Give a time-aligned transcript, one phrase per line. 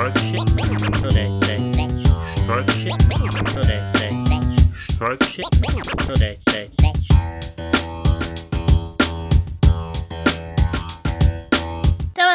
[0.00, 0.12] Dobar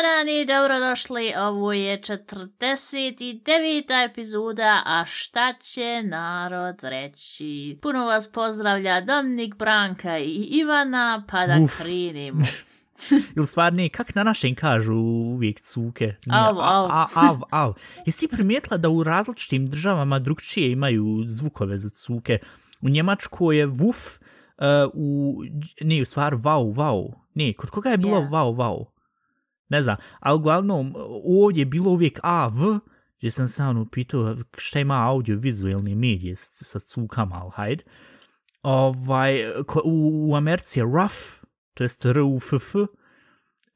[0.03, 4.05] dan i dobrodošli, ovo je 49.
[4.05, 7.79] epizoda, a šta će narod reći?
[7.81, 11.77] Puno vas pozdravlja Dominik, Branka i Ivana, pa da Uf.
[11.77, 12.43] krenimo.
[13.35, 16.05] Ili stvarni, kak na našem kažu uvijek cuke?
[16.05, 16.85] Nije, Av, av.
[16.85, 17.73] A, a, av, av.
[18.05, 22.39] Jesi ti primijetila da u različitim državama drugčije imaju zvukove za cuke?
[22.81, 25.41] U Njemačkoj je vuf, uh, u,
[25.81, 27.11] ne, u stvari vau, vau.
[27.33, 28.29] Ne, kod koga je bilo Ja.
[28.29, 28.85] vau, vau?
[29.69, 30.93] Ne znam, ali uglavnom
[31.41, 32.79] ovdje je bilo uvijek a, v,
[33.17, 37.83] gdje sam se ono pitao šta ima audio-vizualni medije sa cukama, ali hajde.
[38.61, 39.49] Ovaj,
[39.85, 41.44] u, u Americi je rough,
[41.75, 42.75] to jest R-U-F-F,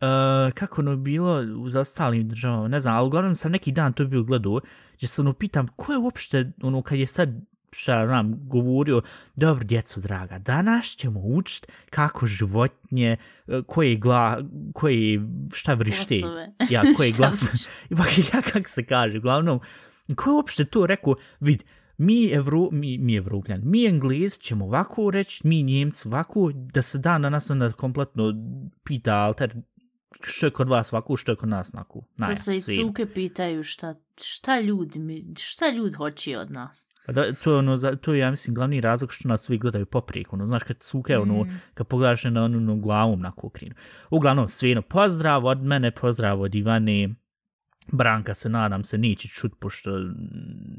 [0.02, 4.06] Uh, kako ono bilo u ostalim državama, ne znam, ali uglavnom sam neki dan to
[4.06, 4.60] bio gledao,
[4.98, 7.30] gdje se ono pitam, ko je uopšte, ono, kad je sad,
[7.72, 9.02] šta znam, govorio,
[9.36, 14.42] dobro, djeco draga, danas ćemo učit kako životinje, uh, koje gla,
[14.74, 15.22] koje,
[15.54, 16.52] šta vrište, Glasove.
[16.70, 17.70] ja, koje glas,
[18.34, 19.60] ja, kak se kaže, uglavnom,
[20.16, 21.64] ko je uopšte to rekao, vid,
[22.00, 26.98] mi, Evro, mi, mi Evropljani, mi Englezi ćemo ovako reći, mi Njemci ovako, da se
[26.98, 28.34] dan danas onda kompletno
[28.84, 29.56] pita alter
[30.22, 32.00] što je kod vas ovako, što je kod nas onako.
[32.00, 32.76] To Naja, se i sve.
[32.76, 35.00] cuke pitaju šta, šta ljudi,
[35.40, 36.88] šta ljudi hoće od nas.
[37.06, 39.62] Pa Da, to je ono, za- to je, ja mislim, glavni razlog što nas uvijek
[39.62, 40.36] gledaju poprijeku.
[40.36, 43.76] Ono, znaš, kad cuke, ono, kad pogledaš na onu ono, glavom na kukrinu.
[44.10, 47.10] Uglavnom, svino, pozdrav od mene, pozdrav od Ivane.
[47.92, 50.14] Branka se, nadam se, neće čut, pošto mm,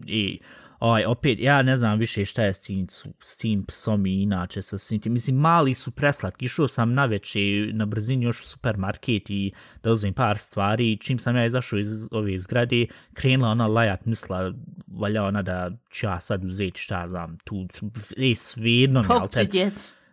[0.06, 0.41] i
[0.81, 2.86] Oj, opet, ja ne znam više šta je s tim,
[3.20, 5.12] s tim psom i inače sa svim tim.
[5.12, 6.45] Mislim, mali su preslatki.
[6.45, 10.97] Išao sam na večer na brzini još u supermarket i da uzmem par stvari.
[10.97, 14.53] Čim sam ja izašao iz ove zgrade, krenula ona lajat, misla,
[14.87, 17.67] valja ona da ću ja sad uzeti šta znam, tu,
[18.16, 19.41] e, svejedno mi, ali te-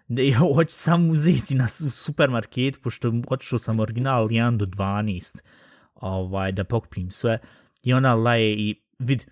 [0.09, 5.43] ja hoću sam uzeti na supermarket, pošto otišao sam original 1 do 12,
[5.95, 7.39] ovaj, da pokupim sve.
[7.83, 9.25] I ona laje i vid,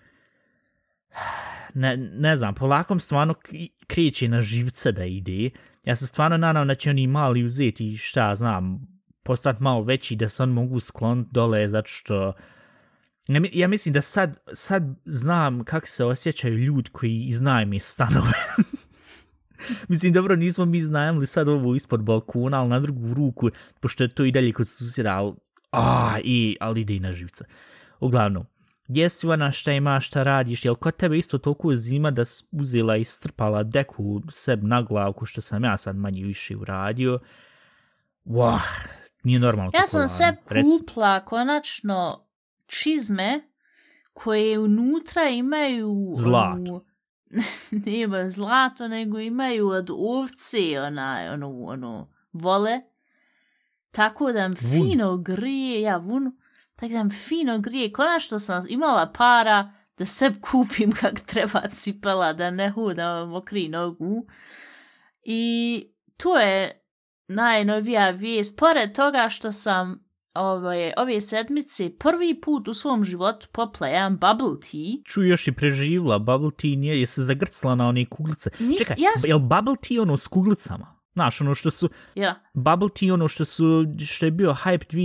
[1.74, 3.36] ne, ne znam, polako stvarno
[3.88, 5.50] kreće na živce da ide.
[5.86, 8.88] Ja se stvarno nadam da će oni mali uzeti i šta znam,
[9.24, 12.34] postati malo veći da se on mogu skloniti dole, zato što
[13.28, 18.34] ja, ja mislim da sad, sad znam kako se osjećaju ljudi koji iznajme stanove.
[19.88, 23.50] Mislim, dobro, nismo mi znajemili sad ovo ispod balkona, ali na drugu ruku,
[23.80, 25.34] pošto je to i dalje kod susjeda, ali,
[25.72, 27.46] a, i, ali ide i na živce.
[28.00, 28.46] Uglavnom,
[28.88, 32.98] gdje si ona, šta ima, šta radiš, jel kod tebe isto toliko zima da uzela
[32.98, 37.20] i strpala deku sebi na glavu, ko što sam ja sad manje više uradio?
[38.26, 38.62] Wah,
[39.24, 39.72] nije normalno.
[39.74, 42.26] Ja sam se kupla konačno
[42.66, 43.42] čizme
[44.14, 46.14] koje unutra imaju...
[46.18, 46.86] Zlato.
[47.86, 52.82] Nema zlato, nego imaju od ovce, onaj, ono, ono, vole.
[53.92, 56.36] Tako da mi fino grije, ja vunu,
[56.76, 57.92] tako da fino grije.
[57.92, 64.28] Konačno sam imala para da se kupim kak treba cipela, da ne hodam mokri nogu.
[65.24, 65.84] I
[66.18, 66.82] to je
[67.28, 68.58] najnovija vijest.
[68.58, 74.60] Pored toga što sam ove, ove sedmice prvi put u svom životu popla jedan bubble
[74.62, 75.04] tea.
[75.06, 78.50] Ču još i preživla, bubble tea nije, je se zagrcla na one kuglice.
[78.52, 80.95] Nis- Čekaj, ja s- jel bubble tea ono s kuglicama?
[81.16, 84.96] Znaš, ono što su, Ja, bubble tea ono što su, što je bio hype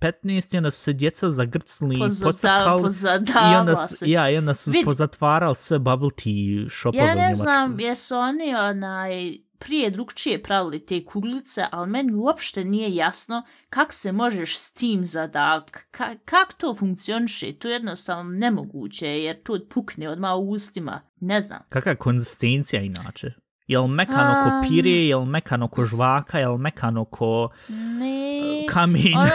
[0.00, 2.80] 2015 i onda su se djeca zagrcli i pozada, pocrkali.
[2.80, 4.10] I pozadavala onda su, se.
[4.10, 8.16] ja, i onda su Vid- pozatvarali sve bubble tea shopove Ja u ne znam jesu
[8.16, 14.58] oni onaj, prije drugčije pravili te kuglice, ali meni uopšte nije jasno kak se možeš
[14.58, 15.72] s tim zadavati.
[15.90, 17.52] Ka kak to funkcioniše?
[17.52, 21.00] To je jednostavno nemoguće, jer to pukne odmah u ustima.
[21.20, 21.60] Ne znam.
[21.68, 23.32] Kakva je konzistencija inače?
[23.66, 24.44] Jel mekano Um.
[24.44, 28.66] ko pire, jel mekano ko žvaka, jel mekano ko Ne...
[28.68, 29.16] kamen?
[29.16, 29.30] Ono,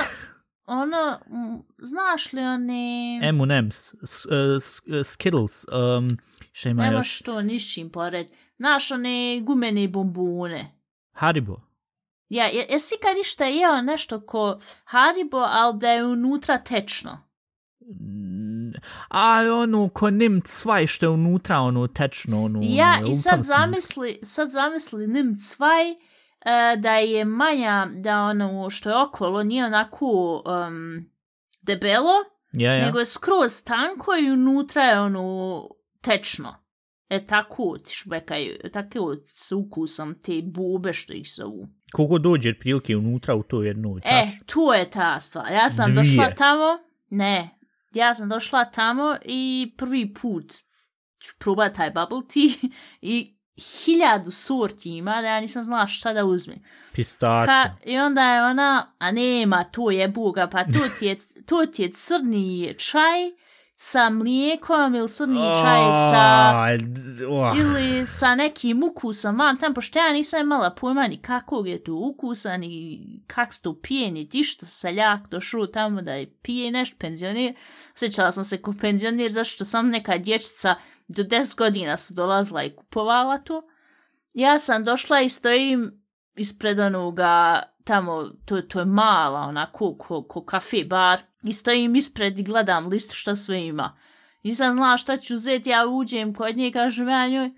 [0.81, 3.19] ono, mm, znaš li oni...
[3.23, 4.25] M&M's, uh, s-
[4.87, 6.07] uh, Skittles, um,
[6.51, 7.15] šta ima Nema još?
[7.15, 8.27] što nišim pored.
[8.57, 10.71] Znaš one gumene bombone.
[11.11, 11.57] Haribo.
[12.29, 17.19] Ja, je, jesi kad išta jeo nešto ko Haribo, ali da je unutra tečno?
[19.07, 22.59] A ono, ko nim cvaj što je unutra, ono, tečno, ono...
[22.63, 25.95] Ja, ono, i sad zamisli, sad zamisli nim cvaj, e,
[26.77, 30.07] da je manja, da ono što je okolo nije onako
[30.67, 31.09] um,
[31.61, 32.13] debelo,
[32.53, 32.85] Ja, ja.
[32.85, 35.67] nego je skroz tanko i unutra je ono
[36.01, 36.55] tečno.
[37.09, 41.67] E tako ti šbekaju, tako s ukusom te bube što ih zovu.
[41.93, 44.45] Koliko dođe prilike unutra u to jednu E, čašu?
[44.45, 45.51] tu je ta stvar.
[45.51, 45.95] Ja sam Dvije.
[46.17, 46.77] došla tamo,
[47.09, 47.49] ne,
[47.91, 50.53] ja sam došla tamo i prvi put
[51.21, 52.69] ću probati taj bubble tea
[53.01, 56.59] i hiljadu sorti ima da ja nisam znala šta da uzmem.
[56.93, 57.45] Pistaca.
[57.45, 61.65] Ka, I onda je ona, a nema, to je buga, pa to ti je, to
[61.65, 63.40] ti je crni čaj
[63.83, 66.53] sa mlijekom ili crni čaj sa...
[67.29, 71.83] Oh, ili sa nekim ukusom, vam tam, pošto ja nisam imala pojma ni kakvog je
[71.83, 76.33] to ukusa, ni kak se to pije, ni ti što seljak došao tamo da je
[76.41, 77.53] pije nešto penzionir.
[77.95, 80.75] Sjećala sam se ko penzionir, zašto sam neka dječica
[81.07, 83.61] do 10 godina su dolazila i kupovala to.
[84.33, 86.03] Ja sam došla i stojim
[86.35, 92.39] ispred onoga, tamo, to, to je mala, onako, ko, ko kafe bar, i stojim ispred
[92.39, 93.97] i gledam listu šta sve ima.
[94.43, 97.51] Nisam znala šta ću uzeti, ja uđem kod nje i kažem ja njoj,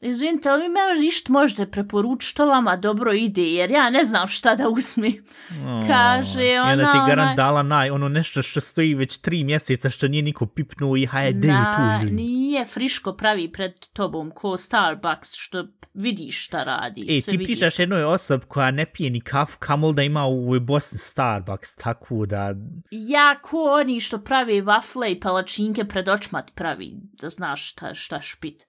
[0.00, 4.28] izvinite, ali mi me išta možete preporučiti što vama dobro ide, jer ja ne znam
[4.28, 5.12] šta da uzmem.
[5.50, 5.86] oh.
[5.86, 10.22] Kaže ona, ti garant dala naj, ono nešto što stoji već tri mjeseca što nije
[10.22, 12.14] niko pipnuo i hajde Na, tu.
[12.14, 15.64] nije friško pravi pred tobom ko Starbucks što
[15.94, 17.06] vidiš šta radi.
[17.20, 17.46] Sve ti vidiš.
[17.46, 22.26] pričaš jednoj osob koja ne pije ni kafu, kamol da ima u Bosni Starbucks, tako
[22.26, 22.54] da...
[22.90, 27.94] Ja ko oni što pravi wafle i palačinke pred očima ti pravi, da znaš šta,
[27.94, 28.66] šta špit.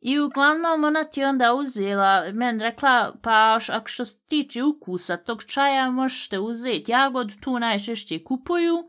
[0.00, 5.44] I uglavnom ona ti onda uzela, men rekla, pa ako što se tiče ukusa tog
[5.44, 8.88] čaja, možete uzeti jagodu, tu najčešće kupuju,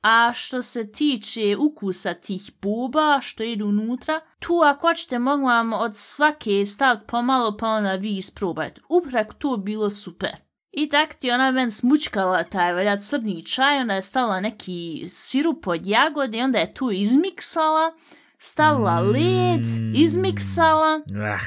[0.00, 5.72] a što se tiče ukusa tih boba što idu unutra, tu ako hoćete mogu vam
[5.72, 8.80] od svake staviti pomalo pa onda vi isprobajte.
[8.88, 10.36] Upravo to bilo super.
[10.70, 15.66] I tak ti ona men smučkala taj valja crni čaj, ona je stavila neki sirup
[15.66, 17.92] od jagode i onda je tu izmiksala,
[18.38, 19.92] stavila led, Mm.
[19.94, 21.38] izmiksala Ah,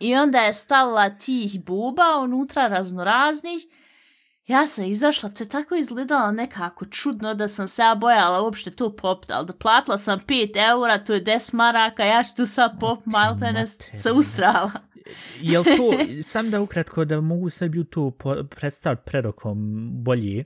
[0.00, 3.62] i onda je stavila tih buba unutra raznoraznih.
[4.46, 8.70] Ja sam izašla, to je tako izgledalo nekako čudno da sam se ja bojala uopšte
[8.70, 12.46] to popit, ali da platila sam 5 eura, to je 10 maraka, ja ću tu
[12.46, 13.66] sad pop, malte ne materina.
[13.94, 14.70] se usrala.
[15.40, 15.72] jel to,
[16.22, 18.10] sam da ukratko da mogu sebi to
[18.50, 19.58] predstaviti predokom
[19.94, 20.44] bolje,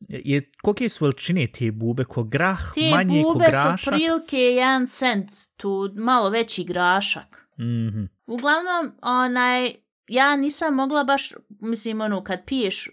[0.00, 3.94] je, kolike su veličine te bube, ko grah, Te manje ko bube su grašak?
[3.94, 7.48] prilike 1 cent, tu malo veći grašak.
[7.58, 8.04] Mhm.
[8.26, 9.74] Uglavnom, onaj,
[10.06, 12.90] ja nisam mogla baš, mislim, ono, kad piješ,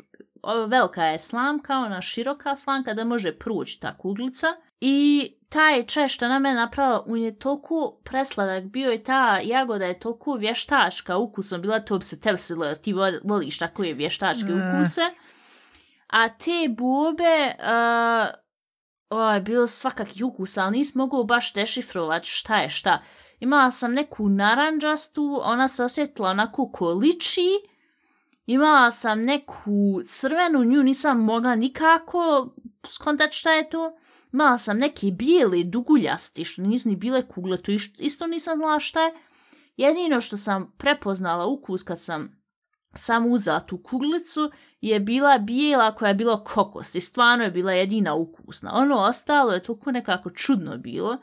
[0.67, 4.47] velika je slamka, ona široka slamka, da može proći ta kuglica.
[4.81, 9.85] I taj čaj što na mene napravila, on je toliko presladak bio i ta jagoda
[9.85, 13.93] je toliko vještačka ukusom, bila to bi se tebi svidjelo, ti vo- voliš tako je
[13.93, 15.01] vještačke ukuse.
[16.15, 18.27] A te bube, uh,
[19.09, 23.01] oj, bilo svakak jukus, ali nisam mogao baš dešifrovati šta je šta.
[23.39, 27.49] Imala sam neku naranđastu, ona se osjetila onako ko liči.
[28.45, 32.53] Imala sam neku crvenu, nju nisam mogla nikako
[32.87, 33.97] skontat šta je to.
[34.33, 39.01] Imala sam neke bijele duguljasti, što nisu ni bile kugle, to isto nisam znala šta
[39.01, 39.13] je.
[39.77, 42.45] Jedino što sam prepoznala ukus kad sam
[42.93, 44.51] sam uzela tu kuglicu
[44.85, 48.71] je bila bijela koja je bila kokos i stvarno je bila jedina ukusna.
[48.73, 51.17] Ono ostalo je toliko nekako čudno bilo.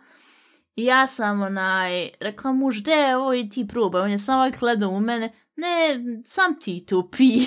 [0.77, 4.03] I ja sam onaj, rekla muž, de, ovo i ti probaj.
[4.03, 7.31] On je samo ovak gledao u mene, ne, sam ti to pi.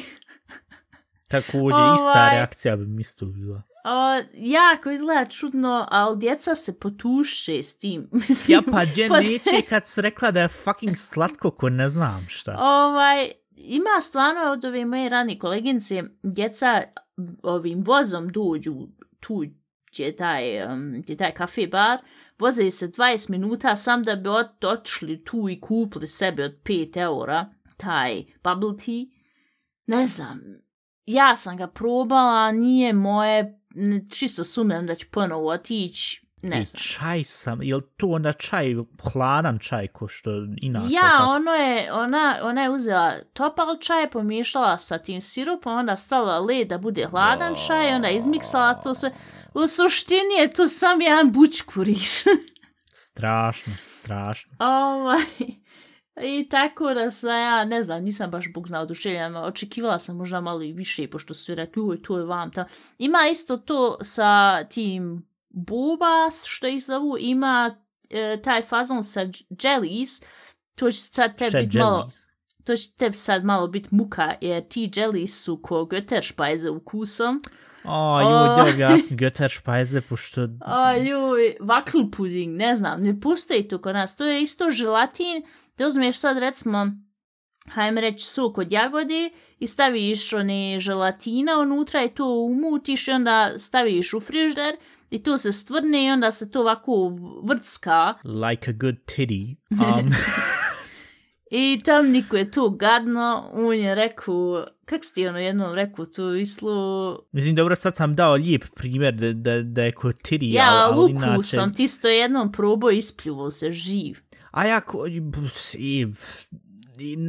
[1.30, 2.36] Također, ista Ovaj.
[2.36, 3.62] reakcija bi mi isto bila.
[3.86, 8.10] O, jako izgleda čudno, ali djeca se potuše s tim.
[8.28, 11.90] Mislim, Ja pa dje pa- neće kad si rekla da je fucking slatko ko ne
[11.90, 12.56] znam šta.
[12.60, 16.82] Ovaj, ima stvarno od ove moje rani koleginice, djeca
[17.44, 18.88] ovim vozom dođu
[19.20, 19.44] tu
[19.92, 22.00] gdje taj, um, gdje taj kafe bar,
[22.40, 26.98] voze se 20 minuta sam da bi ot, otišli tu i kupili sebi od 5
[26.98, 29.06] eura taj bubble tea.
[29.86, 30.42] Ne znam,
[31.06, 33.62] ja sam ga probala, nije moje,
[34.12, 36.82] čisto sumnjam da ću ponovo otići, ne I znam.
[36.82, 38.76] čaj sam, jel to onda čaj,
[39.14, 40.94] hladan čaj ko što inače?
[40.94, 41.32] Ja, tako?
[41.32, 46.68] ono je, ona, ona je uzela topal čaj, pomiješala sa tim sirupom, onda stavila led
[46.68, 49.12] da bude hladan čaj, onda izmiksala to sve.
[49.54, 52.24] U suštini je to sam jedan bučkuriš.
[52.94, 54.52] Strašno, strašno.
[54.60, 55.22] ovaj,
[56.22, 60.42] I tako da sam ja, ne znam, nisam baš bog znao oduševljena, očekivala sam možda
[60.42, 62.66] malo i više, pošto su rekli, uj, to je vam ta.
[62.98, 65.26] Ima isto to sa tim
[65.56, 67.76] bubas, što ih zovu, ima
[68.10, 69.22] e, taj fazon sa
[69.64, 70.22] jellies,
[70.76, 72.10] to će sad tebi biti malo,
[72.64, 77.44] to će tebi sad malo biti muka, jer ti jellies su ko götterspajze ukusom.
[77.84, 78.22] O, O.
[78.22, 80.48] ju, da objasni Götter Speise, pošto...
[80.62, 84.16] A ljuj, vaklpuding, ne znam, ne postoji to kod nas.
[84.16, 85.44] To je isto želatin,
[85.78, 86.92] da uzmeš sad recimo
[87.70, 93.52] hajme reći, sok od jagode i staviš one želatina unutra i to umutiš i onda
[93.58, 94.76] staviš u frižder
[95.16, 98.14] i to se stvrne i onda se to ovako vrcka.
[98.24, 99.56] Like a good titty.
[99.72, 100.14] Um,
[101.52, 106.06] I tam niko je to gadno, on je rekao, kak si ti ono jednom rekao
[106.06, 106.72] tu islu...
[107.32, 110.94] mislim, dobro, sad sam dao lijep primjer da, da, da je kod titty, Ja, ali,
[110.94, 111.44] ali luku inače...
[111.44, 114.18] sam ti isto jednom probao i ispljuvo se živ.
[114.52, 115.08] A ja, ko,
[115.78, 116.08] i,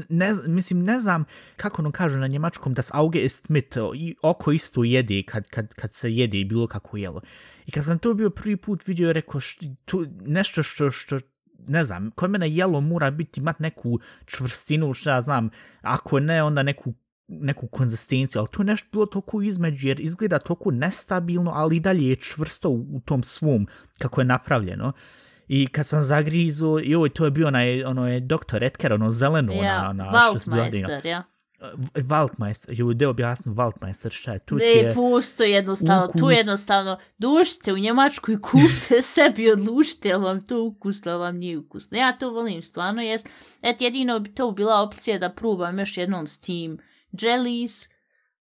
[0.08, 1.24] ne, mislim, ne znam
[1.56, 5.74] kako ono kažu na njemačkom das Auge ist mit, i oko isto jede kad, kad,
[5.74, 7.20] kad se jede bilo kako jelo.
[7.66, 11.18] I kad sam to bio prvi put vidio, rekao, što, tu, nešto što, što,
[11.68, 15.50] ne znam, kod mene jelo mora biti, imat neku čvrstinu, što ja znam,
[15.82, 16.94] ako ne, onda neku
[17.28, 21.80] neku konzistenciju, ali to je nešto bilo toliko između, jer izgleda toliko nestabilno, ali i
[21.80, 23.66] dalje je čvrsto u, u tom svom,
[23.98, 24.92] kako je napravljeno.
[25.48, 28.62] I kad sam zagrizo, joj, to je bio onaj, ono je Dr.
[28.62, 30.62] Etker, ono zeleno, Ja, na, na, što se bilo.
[30.62, 31.22] Waldmeister, ja.
[31.94, 34.94] Waldmeister, joj, da objasnim Waldmeister, šta je, tu Ne, je...
[34.94, 36.36] pusto jednostavno, tu ukus.
[36.36, 41.58] jednostavno, dođite u Njemačku i kupite sebi, odlučite jel vam to ukusno, jel vam nije
[41.58, 41.98] ukusno.
[41.98, 43.28] Ja to volim stvarno, jest.
[43.62, 46.78] Et jedino bi to bila opcija da probam još jednom s tim
[47.12, 47.88] jellies,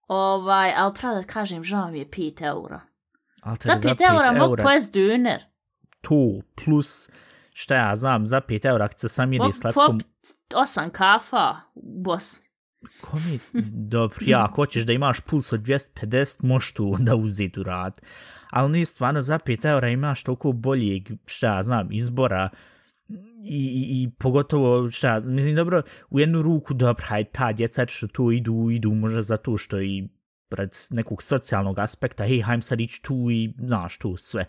[0.09, 2.81] ovaj, ali pravo da kažem, žao mi je 5 eura.
[3.43, 5.39] Ali Za 5 eura mogu pojest döner.
[6.01, 7.11] To, plus,
[7.53, 9.99] šta ja znam, za 5 eura, kad se sam Mogu slatkom...
[9.99, 10.07] popit
[10.55, 12.44] 8 kafa u Bosni.
[13.01, 13.39] Ko mi,
[13.71, 18.01] dobro, ja, ako hoćeš da imaš puls od 250, možeš tu onda uzeti u rad.
[18.51, 22.49] Ali nije stvarno, za 5 eura imaš toliko boljeg, šta ja znam, izbora
[23.09, 23.15] i,
[23.45, 28.33] i, i pogotovo, šta, mislim, dobro, u jednu ruku, dobro, hajde, ta djeca što tu
[28.33, 30.09] idu, idu možda zato što i
[30.49, 34.45] pred nekog socijalnog aspekta, hej, hajm sad ići tu i, znaš, tu sve.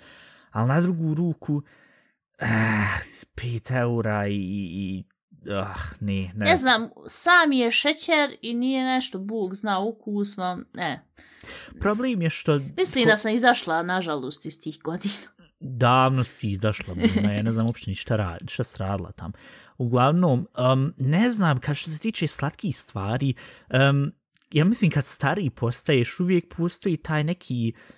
[0.51, 1.61] Ali na drugu ruku,
[2.39, 2.99] eh, ah,
[3.35, 5.03] 5 eura i, i, i
[5.51, 11.03] ah, ne, ne, Ne znam, sam je šećer i nije nešto, Bog zna, ukusno, ne.
[11.79, 12.59] Problem je što...
[12.77, 15.13] Mislim da sam izašla, nažalost, iz tih godina.
[15.59, 16.93] davno si izašla,
[17.35, 19.31] ja ne znam uopšte ni šta, rad, šta si radila tam.
[19.77, 23.33] Uglavnom, um, ne znam, kad što se tiče slatkih stvari,
[23.89, 24.11] um,
[24.51, 27.94] ja mislim kad stariji postaješ, uvijek postoji taj neki uh,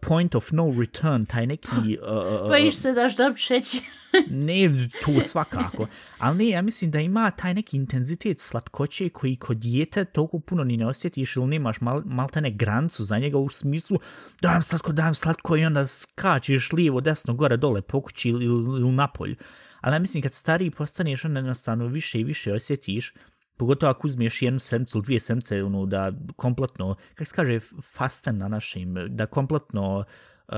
[0.00, 1.68] point of no return, taj neki...
[2.04, 3.80] Uh, Bojiš se daš dob šećer.
[4.46, 5.86] ne to svakako,
[6.18, 10.64] ali ne, ja mislim da ima taj neki intenzitet slatkoće koji kod dijete toliko puno
[10.64, 13.98] ni ne osjetiš ili nemaš mal, maltene grancu za njega u smislu
[14.40, 18.92] dajem slatko, dajem slatko i onda skačeš lijevo, desno, gore, dole, po kući ili, ili,
[18.92, 19.36] napolju.
[19.80, 23.14] Ali ja mislim kad stariji postaneš, onda jednostavno više i više osjetiš,
[23.56, 28.38] pogotovo ako uzmeš jednu sedmicu ili dvije sedmice, ono, da kompletno, kako se kaže fasten
[28.38, 30.54] na našim, da kompletno uh,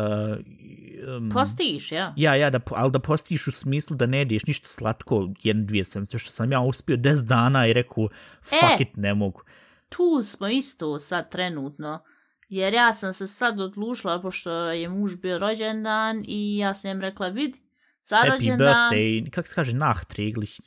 [1.17, 2.15] um, Postiš, ja.
[2.17, 5.85] Ja, ja, da, ali da postiš u smislu da ne jedeš ništa slatko jednu, dvije
[5.85, 8.09] sedmice, što sam ja uspio 10 dana i rekao,
[8.43, 8.83] fuck E.
[8.83, 9.43] it, ne mogu.
[9.89, 12.03] Tu smo isto sad trenutno.
[12.49, 17.01] Jer ja sam se sad odlučila, pošto je muž bio rođendan i ja sam im
[17.01, 17.61] rekla, vidi,
[18.07, 18.59] za Happy rođendan...
[18.59, 20.61] birthday, kako se kaže, nachträglich,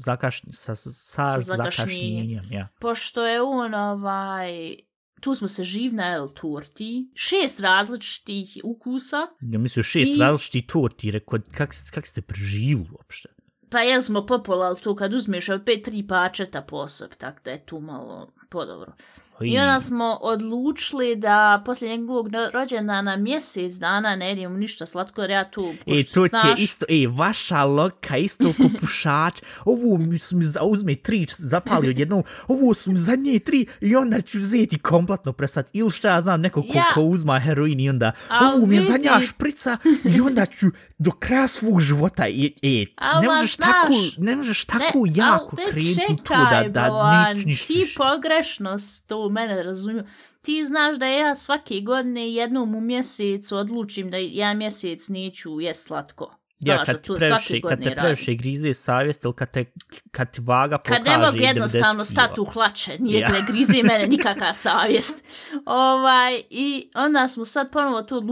[0.00, 2.68] zakaš, sa, sa, sa zakašnjenjem, ja.
[2.80, 4.76] pošto je on ovaj
[5.20, 10.66] tu smo se živ na El Torti, šest različitih ukusa, Ja mislim, šest I- različitih
[10.66, 13.28] torti, rekao, kak, kak ste preživili uopšte?
[13.70, 17.80] pa jel smo popolali to kad uzmeš opet tri pačeta poseb, tak da je tu
[17.80, 18.92] malo podobro.
[19.40, 25.20] I onda smo odlučili da poslije njegovog no- rođendana mjesec dana ne jedemo ništa slatko,
[25.20, 28.64] jer ja tu, E, pošto to ti znaš, je isto, e, vaša loka, isto ko
[28.80, 34.20] pušač, ovo su mi zauzme tri, zapali odjednom, ovo su mi zadnje tri i onda
[34.20, 36.84] ću uzeti kompletno presat, ili šta ja znam, neko ko, Ja.
[36.94, 38.92] ko uzma heroin i onda, Al ovo mi je vidi.
[38.92, 39.76] zadnja šprica
[40.16, 40.66] i onda ću
[40.98, 45.12] do kraja svog života, e, e Al ne možeš znaš, tako, ne možeš tako ne,
[45.14, 50.04] jako krenuti u to čekaj, da, da ništa Ti pogrešno s to mene razumiju.
[50.42, 55.86] Ti znaš da ja svake godine jednom u mjesecu odlučim da ja mjesec neću jest
[55.86, 56.36] slatko.
[56.60, 59.64] Ja, Znaš da kad, ti previše, kad te previše grize savjest ili kad, te,
[60.10, 63.28] kad ti vaga pokaže Kad ne mogu 90 jednostavno stati u hlače, nije Ja.
[63.28, 65.24] ne grizi mene nikakva savjest.
[65.66, 68.22] Ovaj, I onda smo sad ponovo to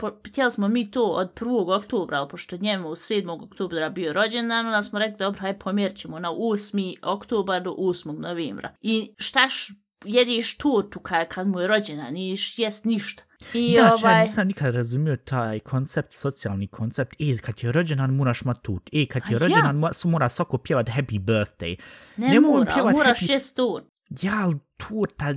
[0.00, 1.76] po- htjeli smo mi to od 1.
[1.76, 3.44] oktobra, ali pošto njemu 7.
[3.44, 6.96] oktobra bio rođendan, onda smo rekli, dobro, hajde pomjerit ćemo na 8.
[7.02, 8.18] oktobar do 8.
[8.18, 8.74] novembra.
[8.80, 13.22] I šta š, jediš tortu kad, kad mu je rođendan, niješ jest ništa.
[13.54, 14.14] I Da, ovaj...
[14.14, 17.14] ja nisam nikad razumio taj koncept, socijalni koncept.
[17.20, 18.90] E, kad je rođendan moraš matut.
[18.92, 19.92] E, kad je A rođendan ja.
[19.92, 21.76] su mora svako pjevat happy birthday.
[22.16, 23.90] ne, nemoj mora, moraš happy- jest tortu.
[24.22, 25.34] Ja, ali torta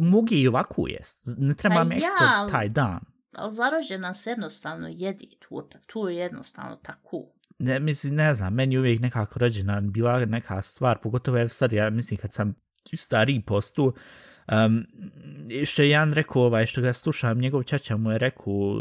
[0.00, 1.28] mogu i ovako jest.
[1.38, 3.00] Ne treba Pa mi ja, ekstra ali- taj dan.
[3.36, 5.78] Ali za rođendan se jednostavno jedi torta.
[5.86, 7.30] To je jednostavno tako.
[7.58, 11.72] ne, mislim, ne znam, meni je uvijek nekako rođendan bila neka stvar, pogotovo evo sad,
[11.72, 12.54] ja mislim kad sam
[12.92, 13.94] stariji postu,
[14.52, 14.86] um,
[15.64, 18.76] što je Jan rekao, ovaj, što ga slušam, njegov čača mu je rekao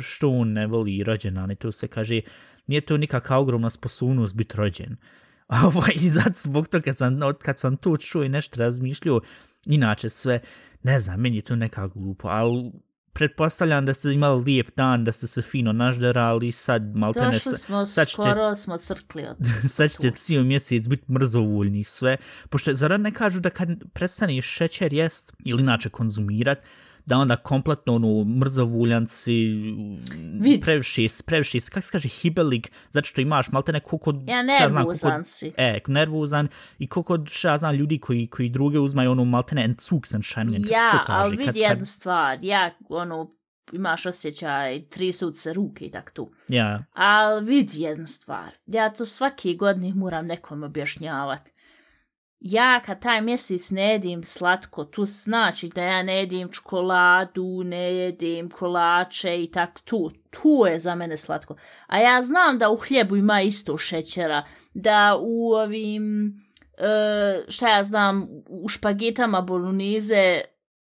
[0.00, 2.20] što on ne voli rođendan i tu se kaže,
[2.66, 4.96] nije to nikakva ogromna sposobnost biti rođen.
[5.46, 9.20] A ovaj, i zato zbog toga sam, od kad sam to čuo i nešto razmišljio,
[9.66, 10.40] inače sve,
[10.82, 12.72] ne znam, meni je to neka glupo, ali
[13.16, 17.26] pretpostavljam da ste imali lijep dan, da ste se fino nažderali, sad malte ne...
[17.26, 19.36] Došli smo, sad ćete, skoro smo crkli od...
[19.76, 22.16] sad ćete cijel mjesec biti mrzovoljni sve.
[22.48, 26.58] Pošto, zar ne kažu da kad prestaneš šećer jest ili inače konzumirat,
[27.06, 29.32] da onda kompletno ono mrzovuljanci
[30.64, 34.14] previše, previše, kako se kaže, hibelik, zato što imaš malte ne koliko...
[34.26, 35.52] Ja, nervuzan si.
[35.56, 36.48] E, nervuzan
[36.78, 41.36] i koliko ja znam ljudi koji, koji druge uzmaju ono malte ne entzugsenscheinen, ja, ali
[41.36, 43.36] vidi jednu stvar, ja ono
[43.72, 46.32] imaš osjećaj, trisut se ruke i tak tu.
[46.48, 46.84] Ja.
[46.92, 51.55] Ali vidi jednu stvar, ja to svake godine moram nekom objašnjavati
[52.40, 57.94] ja kad taj mjesec ne jedim slatko, tu znači da ja ne jedim čokoladu, ne
[57.94, 60.10] jedim kolače i tak tu.
[60.30, 61.56] Tu je za mene slatko.
[61.86, 66.34] A ja znam da u hljebu ima isto šećera, da u ovim,
[66.78, 70.42] e, šta ja znam, u špagetama bolognese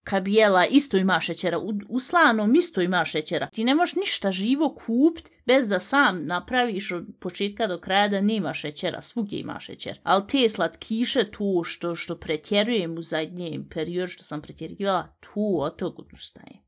[0.07, 3.49] kad jela isto ima šećera, u, u slanom isto ima šećera.
[3.53, 8.21] Ti ne možeš ništa živo kupit bez da sam napraviš od početka do kraja da
[8.21, 10.01] nema šećera, svugdje ima šećer.
[10.03, 15.77] Ali te slatkiše tu što, što pretjerujem u zadnjem periodu što sam pretjerivala, tu od
[15.77, 16.67] tog odustajem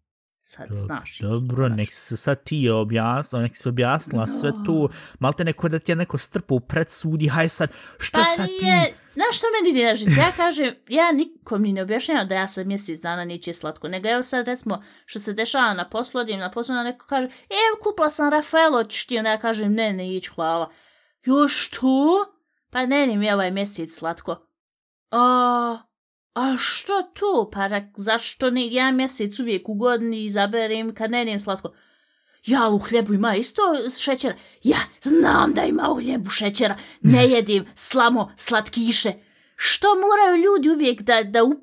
[0.49, 1.19] sad znaš.
[1.19, 4.41] Dobro, nek se sad ti objasnila, nek se objasnila no.
[4.41, 8.19] sve tu, malo te neko da ti je neko strpo u predsudi, haj sad, što
[8.19, 8.95] pa sad ti...
[9.19, 13.01] Znaš što meni ide Ja kažem, ja nikom ni ne objašnjam da ja sam mjesec
[13.01, 16.75] dana neće slatko, nego evo sad recimo što se dešava na poslu, odim na poslu,
[16.75, 20.71] neko kaže, evo kupla sam Rafaelo, ćeš ti, onda ja kažem, ne, ne, ić, hvala.
[21.25, 22.25] Još što?
[22.71, 24.37] Pa ne, ne mi ovaj mjesec slatko.
[25.11, 25.79] A,
[26.39, 27.51] A što to?
[27.53, 31.73] Pa zašto ne ja mjesec uvijek u godini izaberem kad ne nijem slatko?
[32.47, 33.63] Ja u hljebu ima isto
[34.01, 34.35] šećera.
[34.63, 36.77] Ja znam da ima u hljebu šećera.
[37.03, 39.13] Ne jedim slamo slatkiše.
[39.61, 41.55] Što moraju ljudi uvijek da, da u...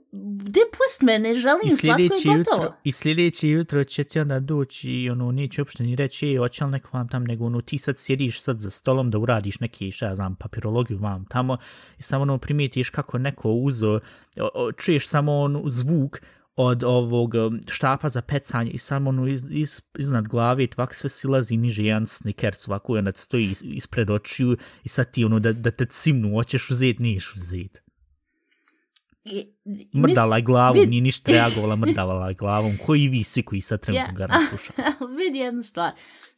[0.44, 2.64] De pust me, ne želim slatko i gotovo.
[2.64, 6.40] Jutro, I sljedeći jutro će ti onda doći i ono, neće uopšte ni reći, je,
[6.40, 9.60] hoće li neko vam tam, nego ono, ti sad sjediš sad za stolom da uradiš
[9.60, 11.58] neki, šta ja znam, papirologiju vam tamo
[12.00, 14.00] i samo ono primijetiš kako neko uzo,
[14.78, 16.22] čuješ samo on zvuk
[16.56, 21.10] od ovog um, štapa za pecanje i samo ono iz, iz, iznad glave tvak sve
[21.10, 25.54] silazi niže jedan snickers ovako i onda stoji ispred očiju i sad ti ono da,
[25.54, 27.80] da te cimnu, hoćeš uzeti, niješ uzeti.
[29.96, 30.90] Mrdala je glavom, vid...
[30.90, 32.78] nije ništa reagovala, mrdavala je glavom.
[32.86, 34.28] Koji vi svi koji sad trenutno ja.
[34.28, 34.88] ga slušaju?
[35.18, 35.92] vidi jednu stvar.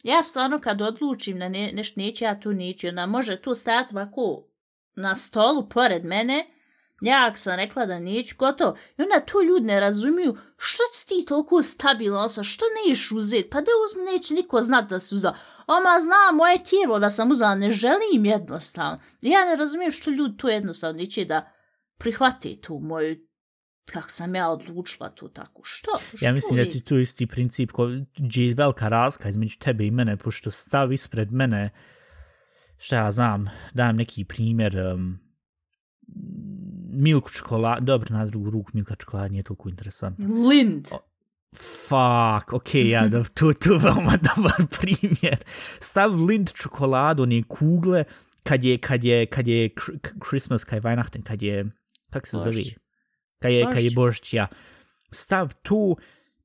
[0.04, 2.88] Ja stvarno kad odlučim na ne, nešto neće, ja tu neću.
[2.88, 4.48] Ona može tu stajati ovako
[4.96, 6.46] na stolu pored mene.
[7.02, 8.78] Ja sam rekla da neću, gotovo.
[8.98, 13.50] I onda tu ljudi ne razumiju što si ti toliko stabilno sa, što neš uzeti?
[13.50, 15.34] Pa da uzmi, neće niko znat da si uzao.
[15.68, 19.00] Oma zna moje tijelo da sam uzela, ne želim jednostavno.
[19.22, 21.52] Ja ne razumijem što ljudi tu jednostavno neće da
[21.98, 23.28] prihvati tu moju
[23.94, 25.62] kako sam ja odlučila tu tako.
[25.64, 25.92] Što?
[26.14, 29.92] što ja mislim da ti tu isti princip ko je velika razka između tebe i
[29.92, 31.70] mene, pošto stav ispred mene,
[32.78, 35.20] šta ja znam, dajem neki primjer, um,
[36.98, 40.28] milk čokolad, dobro, na drugu ruku milka čokolad nije toliko interesantno.
[40.50, 40.88] Lind.
[40.92, 41.00] O,
[41.56, 45.38] fuck, ok, ja, da, tu, tu veoma dobar primjer.
[45.80, 48.04] Stav lind čokoladu, one kugle,
[48.44, 49.70] kad je, kad je, kad je
[50.30, 51.66] Christmas, kad je Weihnachten, kad je
[52.10, 52.64] kak se zove?
[53.40, 54.48] Kad je, kad je Božić, ja.
[55.12, 55.98] Stav tu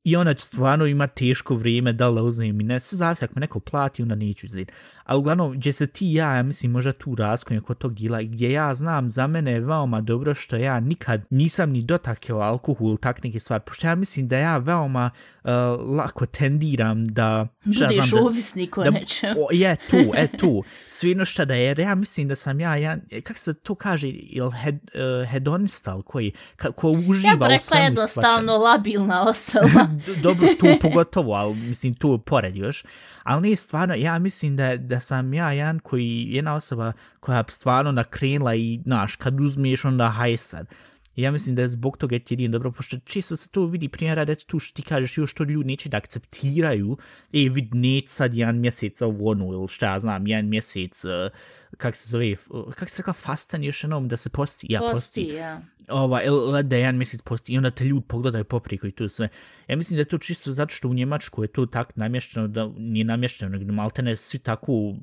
[0.05, 2.81] i ona stvarno ima teško vrijeme da li uzmem i ne.
[2.81, 4.73] Sve zavisi, ako me neko plati, onda neću uzeti.
[5.05, 8.53] A uglavnom, gdje se ti ja, ja mislim, možda tu raskojem kod tog dila, gdje
[8.53, 13.25] ja znam, za mene je veoma dobro što ja nikad nisam ni dotakio alkohol, tak
[13.25, 15.11] neke stvari, pošto ja mislim da ja veoma
[15.45, 15.51] uh,
[15.97, 17.49] lako tendiram da...
[17.65, 19.37] Budeš znam, ovisnik o nečem.
[19.51, 20.63] Je, tu, e, tu.
[20.87, 24.09] Svino što da je, jer ja mislim da sam ja, ja kak se to kaže,
[24.09, 29.87] il hed, uh, hedonistal koji, ka, ko uživa ja, u svemu jednostavno labilna osoba
[30.23, 32.85] dobro, tu pogotovo, ali mislim, tu pored još.
[33.23, 37.45] Ali nije stvarno, ja mislim da, da sam ja jedan koji, jedna osoba koja je
[37.49, 40.67] stvarno nakrenila i, znaš, kad uzmiješ onda haj sad.
[41.17, 44.25] Ja mislim da je zbog toga ti jedin dobro, pošto često se to vidi primjera
[44.25, 46.97] da tu što ti kažeš još to ljudi neće da akceptiraju,
[47.33, 51.11] e vid neće sad jedan mjesec ovo ono, ili šta ja znam, jedan mjesec, uh,
[51.77, 52.37] kak se zove,
[52.75, 55.35] kak se rekla fastan još jednom da se posti, ja posti, posti.
[55.35, 55.63] ja.
[55.89, 59.29] Ova, ili da jedan mjesec posti i onda te ljudi pogledaju popriko i to sve.
[59.69, 62.71] Ja mislim da je to čisto zato što u Njemačku je to tak namješteno da
[62.77, 64.95] nije namješteno, nego malte ne svi tako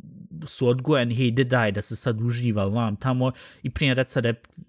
[0.46, 3.32] su odgojeni, hej, de daj da se sad uživa vam tamo.
[3.64, 4.26] I prije reći sad,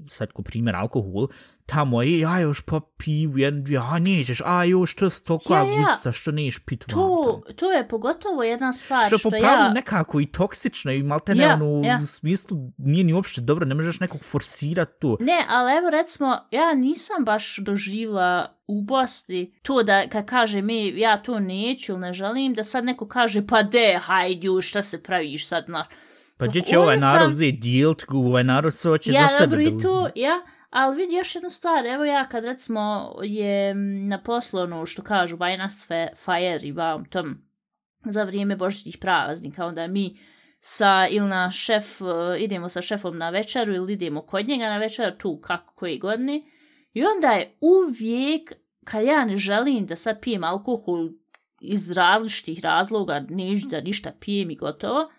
[0.06, 1.28] sad ko primjer alkohol,
[1.66, 5.58] tamo je, ja još pa pivu, jedan, dvije, a nećeš, a još to je stokova
[5.58, 6.12] Ja, ja.
[6.12, 9.72] što neš pit vam To, to je pogotovo jedna stvar Što što, po pravilu ja...
[9.72, 11.98] nekako i toksično i malte ne Ja, ono, ja.
[12.02, 15.16] u smislu nije ni uopšte dobro, ne možeš nekog forsirati to.
[15.20, 21.00] Ne, ali evo recimo, ja nisam baš doživla u Bosni to da kad kaže mi
[21.00, 25.02] ja to neću ne želim, da sad neko kaže pa de, hajde, ju, šta se
[25.02, 25.86] praviš sad na...
[26.36, 29.46] Pa gdje će ovaj narod sam- uzeti dilt, ovaj narod sve hoće ja, za sebe
[29.46, 29.88] dobro, da i uzme.
[29.88, 30.40] to, ja,
[30.70, 33.74] ali vidi još jednu stvar, evo ja kad recimo je
[34.09, 35.88] na poslu ono što kažu Vajnas
[36.24, 37.38] Fire i vam tom
[38.04, 40.18] za vrijeme božićnih praznika, onda mi
[40.61, 42.04] sa ili na šef, eh,
[42.38, 46.50] idemo sa šefom na večeru ili idemo kod njega na večeru, tu kako koji godini.
[46.92, 48.52] I onda je uvijek,
[48.85, 51.09] kad ja ne želim da sad pijem alkohol
[51.61, 55.11] iz različitih razloga, neću da ništa pijem i gotovo,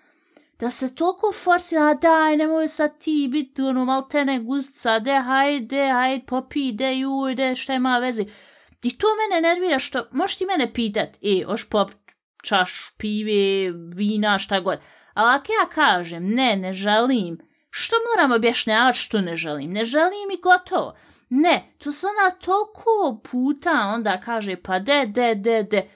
[0.61, 6.25] da se toliko forsira, daj, nemoj sad ti biti ono maltene guzca, de, hajde, hajde,
[6.25, 8.25] popi, de, juj, de, šta ima vezi.
[8.83, 11.91] I to mene nervira što, možeš ti mene pitat, e, oš pop
[12.43, 14.79] čaš pive, vina, šta god.
[15.13, 19.71] Ali ako ja kažem, ne, ne želim, što moram objašnjavati što ne želim?
[19.71, 20.95] Ne želim i gotovo.
[21.29, 25.89] Ne, to se ona toliko puta onda kaže, pa de, de, de, de.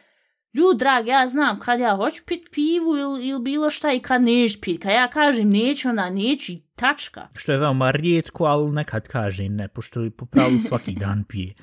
[0.56, 4.22] Ljud, drag, ja znam kad ja hoću pit pivu ili, ili bilo šta i kad
[4.22, 4.82] neš pit.
[4.82, 7.28] Kad ja kažem neću, onda neću i tačka.
[7.34, 11.54] Što je veoma rijetko, ali nekad kaže ne, pošto je po pravilu svaki dan pije.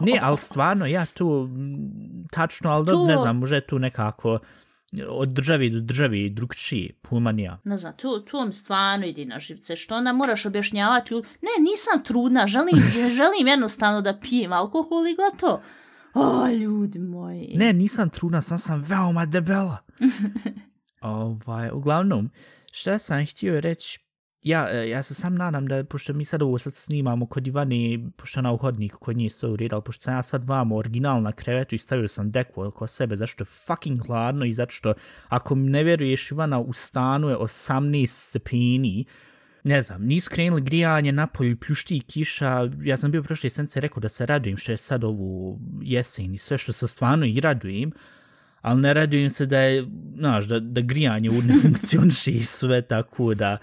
[0.00, 4.38] Ne, ali stvarno, ja to mm, tačno, ali To- ne znam, može tu nekako
[5.08, 7.58] od države do države drugčije, pumanija.
[7.64, 9.76] Ne znam, to, to mi stvarno ide na živce.
[9.76, 11.24] Što onda moraš objašnjavati ljud.
[11.24, 12.76] Ne, nisam trudna, želim,
[13.18, 15.62] želim jednostavno da pijem alkohol i gotovo.
[16.18, 17.52] O, ljudi moji.
[17.56, 19.76] Ne, nisam trudna, sam sam veoma debela.
[21.00, 22.30] ovaj, uglavnom,
[22.72, 23.98] šta sam htio reći,
[24.42, 28.10] ja, e, ja se sam nadam da, pošto mi sad ovo sad snimamo kod Ivane,
[28.16, 31.22] pošto ona u hodniku kod nje sve u ali pošto sam ja sad vamo original
[31.22, 34.94] na krevetu i stavio sam deku oko sebe, zašto je fucking hladno i zato što,
[35.28, 39.04] ako mi ne vjeruješ, Ivana u stanu je 18 stepeni,
[39.64, 44.00] ne znam, nisu krenuli grijanje, napolju pljušti i kiša, ja sam bio prošle sence rekao
[44.00, 47.92] da se radujem što je sad ovu jesen i sve što se stvarno i radujem,
[48.60, 52.82] ali ne radujem se da je, znaš, da, da grijanje u ne funkcioniše i sve
[52.82, 53.56] tako da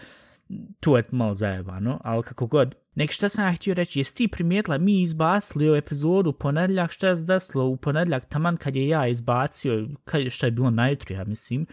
[0.79, 2.75] tu je malo zajebano, ali kako god.
[2.95, 6.91] Nek šta sam ja htio reći, jesi ti primijetila, mi izbasili ovu epizodu u ponedljak,
[6.91, 11.15] šta je zdeslo u ponedljak, taman kad je ja izbacio, kad, šta je bilo najutro,
[11.15, 11.65] ja mislim,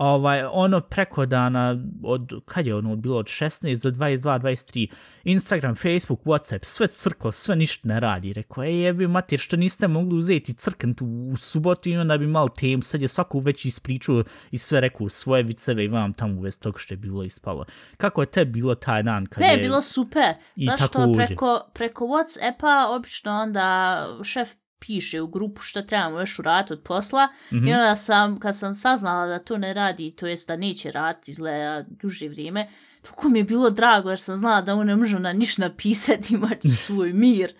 [0.00, 4.86] ovaj, ono preko dana, od, kad je ono bilo, od 16 do 22, 23,
[5.24, 8.32] Instagram, Facebook, Whatsapp, sve crklo, sve ništa ne radi.
[8.32, 12.26] Rekao, ej jebi mater, što niste mogli uzeti crknut u, u subotu i onda bi
[12.26, 16.38] malo temu, sad je svaku već ispričao i sve rekao svoje viceve i vam tamo
[16.38, 17.64] uvez tog što je bilo ispalo.
[17.96, 19.58] Kako je te bilo taj dan kad Ne, je...
[19.58, 20.34] bilo super.
[20.56, 24.48] I Znaš što, preko, preko Whatsappa obično onda šef
[24.80, 27.64] piše u grupu što trebamo još uraditi od posla mm Mhm.
[27.64, 27.70] -hmm.
[27.70, 31.30] i onda sam, kad sam saznala da to ne radi, to jest da neće raditi
[31.30, 32.68] izgleda duže vrijeme,
[33.02, 36.34] toliko mi je bilo drago jer sam znala da on ne može na ništa napisati,
[36.34, 37.54] imat će svoj mir.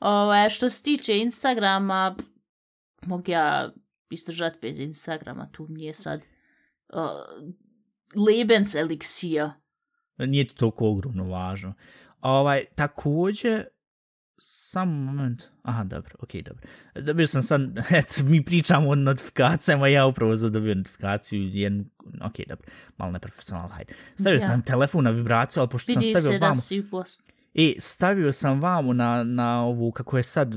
[0.00, 2.16] Ovaj, što se tiče Instagrama,
[3.06, 3.72] mogu ja
[4.10, 7.00] izdržati bez Instagrama, tu mi je sad uh,
[8.26, 9.60] Lebens eliksija.
[10.18, 11.74] Nije ti toliko ogromno važno.
[12.20, 13.64] Ovaj, također,
[14.38, 16.68] sam moment, aha, dobro, okej, dobro.
[16.94, 21.84] Dobio sam sad, eto, mi pričamo o notifikacijama, ja upravo sad dobio notifikaciju, jednu,
[22.22, 23.94] okej, dobro, malo neprofesionalno, hajde.
[24.14, 24.40] Stavio Ja.
[24.40, 27.26] sam telefon na vibraciju, ali pošto sam Vidi stavio se da vamo, si u Bosni.
[27.58, 30.54] E, stavio sam vamo na, na ovu, kako je sad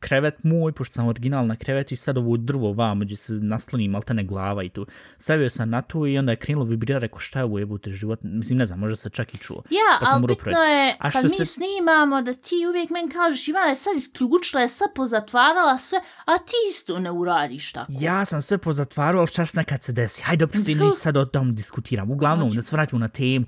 [0.00, 3.88] krevet moj, pošto sam original na krevetu i sad ovo drvo vamo gdje se nasloni
[3.88, 4.86] maltene glava i tu.
[5.18, 8.18] Stavio sam na to i onda je krenulo vibrira, rekao šta je ovo jebote život,
[8.22, 9.62] mislim ne znam, možda se čak i čulo.
[9.70, 13.48] Ja, Pa ali bitno je, A kad mi se- snimamo, da ti uvijek meni kažeš,
[13.48, 17.92] Ivana je sad isključila, je sad pozatvarala sve, a ti isto ne uradiš tako.
[18.00, 20.22] Ja sam sve pozatvarao, ali šta nekad se desi.
[20.22, 20.56] Hajde, Puh.
[20.68, 22.10] neću sad o tom diskutiram.
[22.10, 23.46] Uglavnom, da se vratimo na temu.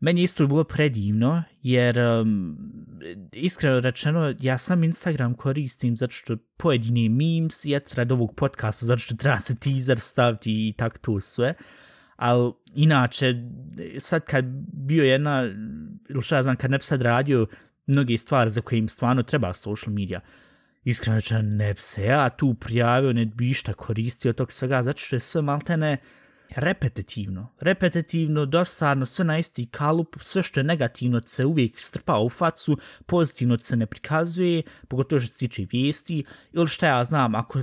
[0.00, 2.58] Meni je isto bilo predivno, jer um,
[3.32, 8.98] iskreno rečeno, ja sam Instagram koristim zato što pojedine memes i eto ovog podcasta, zato
[8.98, 11.54] što treba se teaser staviti i tak to sve.
[12.16, 13.34] Ali inače,
[13.98, 15.42] sad kad bio jedna,
[16.08, 17.46] ili šta ja znam, kad ne bi sad radio
[17.86, 20.20] mnoge stvari za koje im stvarno treba social media,
[20.84, 24.98] iskreno rečeno ne bi se ja tu prijavio, ne bi išta koristio tog svega, zato
[24.98, 25.96] što je sve maltene
[26.56, 27.48] repetitivno.
[27.60, 32.78] Repetitivno, dosadno, sve na isti kalup, sve što je negativno se uvijek strpa u facu,
[33.06, 37.62] pozitivno se ne prikazuje, pogotovo što se tiče vijesti, ili šta ja znam, ako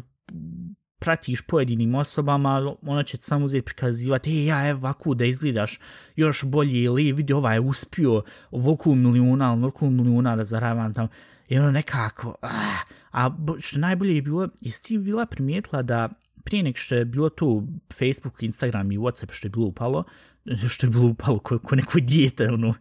[0.99, 5.79] pratiš pojedinim osobama, ona će samo uzeti prikazivati, e, ja, evo, ovako da izgledaš
[6.15, 8.21] još bolje, ili e, vidi, ovaj je uspio
[8.51, 11.07] ovoliko milijuna, ovoliko milijuna da zaravam tamo.
[11.47, 12.77] I ono nekako, ah,
[13.11, 16.09] a što najbolje je bilo, jesi ti bila primijetila da
[16.47, 20.03] prije nek što je bilo tu Facebook, Instagram i Whatsapp što je bilo upalo,
[20.73, 22.73] što je bilo upalo ko, ko neko dijete, ono,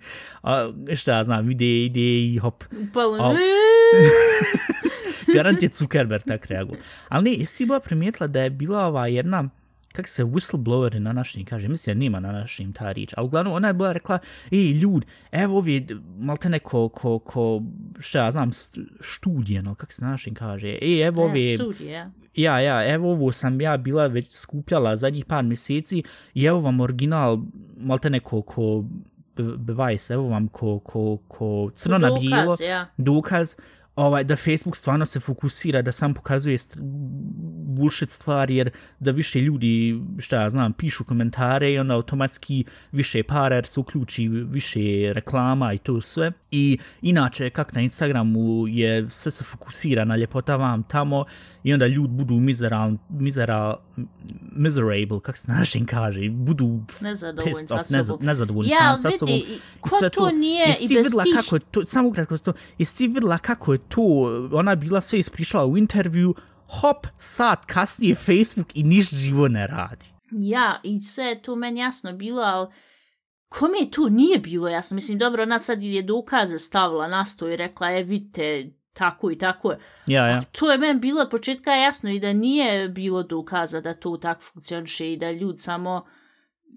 [0.42, 2.64] a, šta ja znam, ide, ide i hop.
[2.88, 3.18] Upalo.
[3.22, 3.34] A,
[5.34, 6.80] garant je Zuckerberg tak reagovao.
[7.08, 9.48] Ali ne, jesi ti bila primijetila da je bila ova jedna,
[9.96, 13.54] kak se whistleblower na našim kaže, mislim da nema na našim ta riječ, ali uglavnom
[13.54, 14.18] ona je bila rekla,
[14.50, 15.86] ej ljud, evo ovi,
[16.18, 17.62] malte neko, ko, ko,
[17.98, 18.50] šta ja znam,
[19.00, 22.10] studije, no, kak se na našim kaže, ej, evo ovi, Ne, studije.
[22.34, 26.02] ja, ja, evo ovo sam ja bila već skupljala zadnjih par mjeseci
[26.34, 27.38] i evo vam original,
[27.76, 28.84] malte neko ko
[29.58, 32.86] bevice, evo vam ko, ko, ko crno na bijelo, Dokaz, ja.
[32.96, 33.56] dokaz
[33.96, 36.76] ovaj, da Facebook stvarno se fokusira da sam pokazuje st
[37.68, 43.22] bullshit stvari, jer da više ljudi, šta ja znam, pišu komentare i onda automatski više
[43.22, 44.80] para jer se uključi više
[45.12, 46.32] reklama i to sve.
[46.50, 51.24] I inače, kak na Instagramu je sve se fokusira na ljepota vam tamo
[51.64, 53.76] i onda ljudi budu miseral, miseral,
[54.52, 59.18] miserable, kak se našim kaže, budu Nezadovoljni pissed off, neza, nezadovoljni Ja, sam sa vidi,
[59.18, 59.34] sobom.
[59.34, 62.52] i I ko sve to nije i bez tih- kako je to, samo ukratko to,
[62.78, 64.02] jesi ti vidjela kako je to,
[64.52, 66.34] ona bila sve ispričala u intervju,
[66.66, 70.06] hop, sat kasnije Facebook i niš živo ne radi.
[70.30, 72.68] Ja, i sve je tu meni jasno bilo, ali
[73.48, 74.94] kome je tu nije bilo jasno?
[74.94, 79.38] Mislim, dobro, ona sad je dokaze stavila na sto i rekla, je, vidite, tako i
[79.38, 79.78] tako je.
[80.06, 80.42] Ja, ja.
[80.42, 84.42] To je meni bilo od početka jasno i da nije bilo dokaza da to tako
[84.42, 86.06] funkcioniše i da ljud samo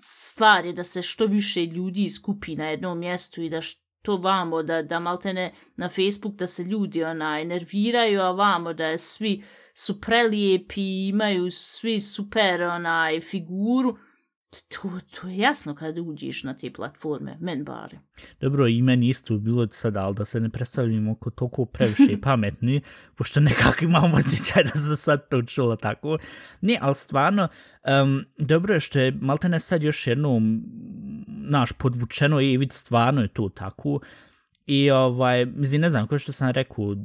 [0.04, 4.64] stvar je da se što više ljudi skupi na jednom mjestu i da što vamo,
[4.64, 10.02] da, da maltene na Facebook da se ljudi onaj nerviraju, a vamo da svi su
[10.02, 13.98] prelijepi imaju svi super onaj figuru.
[14.50, 18.00] To, to je jasno kad uđeš na te platforme, men bare.
[18.42, 22.82] Dobro, i meni isto bilo sad, ali da se ne predstavljamo oko toliko previše pametni,
[23.16, 26.18] pošto nekako imamo osjećaj da se sad to čulo tako.
[26.62, 27.48] Ne, ali stvarno,
[28.04, 30.64] um, dobro je što je maltene sad još jednom
[31.28, 34.00] naš podvučeno i vid stvarno je to tako.
[34.66, 36.96] I ovaj, mislim, ne znam, ko što sam rekao,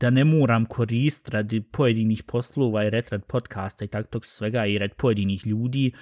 [0.00, 4.66] da ne moram korist radi pojedinih poslova i red rad podcasta i tako tog svega
[4.66, 5.92] i red pojedinih ljudi,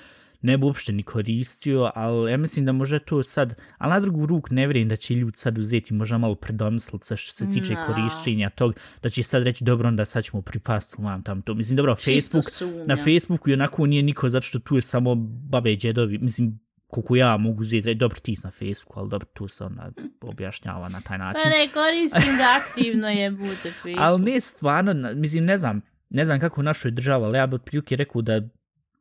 [0.42, 4.26] ne bi uopšte ni koristio, ali ja mislim da može to sad, ali na drugu
[4.26, 7.72] ruk ne vjerujem da će ljudi sad uzeti možda malo predomislit se što se tiče
[7.74, 7.86] No.
[7.86, 11.54] korišćenja tog, da će sad reći dobro onda sad ćemo pripasti vam tam to.
[11.54, 12.86] Mislim dobro, Čisto Facebook, sumnjam.
[12.86, 15.14] na Facebooku i onako nije niko zato što tu je samo
[15.50, 19.48] babe džedovi, mislim koliko ja mogu uzeti, reći, dobro ti na Facebooku, ali dobro tu
[19.48, 21.42] se onda objašnjava na taj način.
[21.44, 23.94] Pa ne koristim ga aktivno je bude Facebook.
[23.98, 27.54] Ali ne stvarno, mislim, ne znam, ne znam kako u našoj država, ali ja bi
[27.54, 28.40] otprilike rekao da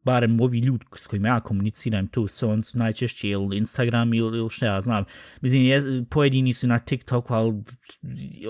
[0.03, 4.37] barem ovi ljudi s kojima ja komuniciram tu, su, on su najčešće ili Instagram ili,
[4.37, 5.05] ili šta ja znam.
[5.41, 7.63] Mislim, je, pojedini su na TikToku, ali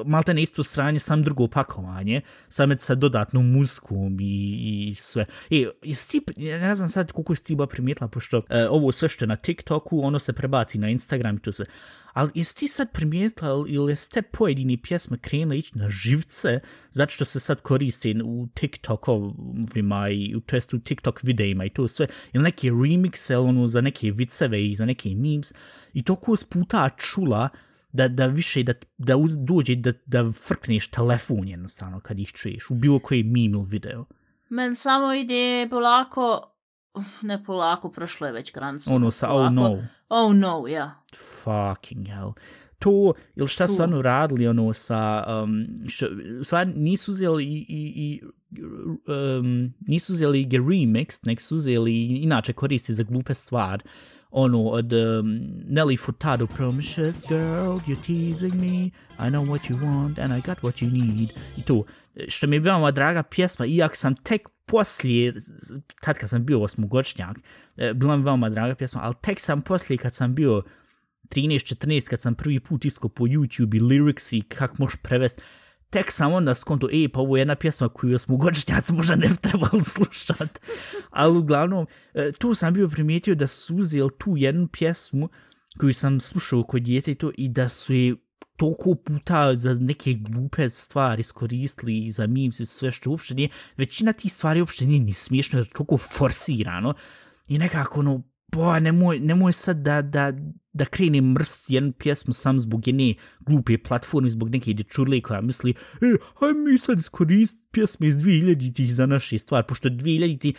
[0.05, 5.25] malte ne isto sranje, sam drugo pakovanje, sam sa dodatnom muzikom i, i sve.
[5.49, 8.91] E, jesi ti, ja ne znam sad koliko si ti ba primijetila, pošto e, ovo
[8.91, 11.65] sve što je na TikToku, ono se prebaci na Instagram i to sve.
[12.13, 17.25] Ali jesi ti sad primijetila ili ste pojedini pjesme krenule ići na živce zato što
[17.25, 22.43] se sad koriste u TikTokovima i to jest u TikTok videima i to sve ili
[22.43, 25.53] neke remixe ono za neke viceve i za neke memes
[25.93, 27.49] i to ko puta čula
[27.91, 32.69] da, da više da, da uz, dođe da, da frkneš telefon jednostavno kad ih čuješ
[32.69, 34.05] u bilo koji meme ili video.
[34.49, 36.55] Men samo ide polako,
[37.21, 38.95] ne polako, prošlo je već granicu.
[38.95, 39.53] Ono sa oh polako.
[39.53, 39.87] no.
[40.09, 41.03] Oh no, ja.
[41.43, 42.31] fucking hell.
[42.79, 43.83] To, ili šta su Tu.
[43.83, 46.07] ono radili, ono, sa, um, što,
[46.43, 48.21] sva nisu uzeli i, i, i
[49.39, 53.83] um, nisu uzeli ga remix, nek su uzeli, inače koristi za glupe stvar,
[54.31, 55.39] ono, od um,
[55.69, 60.57] Nelly Furtado, Promiscuous girl, you're teasing me, I know what you want, and I got
[60.57, 61.83] what you need, i to,
[62.27, 65.33] što mi je veoma draga pjesma, iako sam tek poslije,
[66.01, 67.37] tad kad sam bio osmogočnjak,
[67.77, 70.63] e, bila mi veoma draga pjesma, ali tek sam poslije kad sam bio
[71.29, 74.43] 13-14 kad sam prvi put isko po YouTube i lyrics i
[74.77, 75.41] možeš prevesti,
[75.91, 79.29] tek sam onda skonto, ej, pa ovo je jedna pjesma koju smo godišnjaci možda ne
[79.41, 80.59] trebali slušat.
[81.09, 85.29] Ali uglavnom, e, tu sam bio primijetio da su uzeli tu jednu pjesmu
[85.79, 88.15] koju sam slušao kod djete i to i da su je
[88.57, 93.49] toliko puta za neke glupe stvari iskoristili i za memes i sve što uopšte nije,
[93.77, 96.93] većina tih stvari uopšte nije ni smiješno, jer je toliko forsirano
[97.47, 100.33] i nekako ono, bo, nemoj, nemoj sad da, da,
[100.73, 105.73] da krenem mrst jednu pjesmu sam zbog jedne glupe platforme, zbog neke dječurle koja misli,
[106.01, 110.55] e, hajde mi sad iskorist pjesme iz 2000-ih za naše stvari, pošto 2000-ih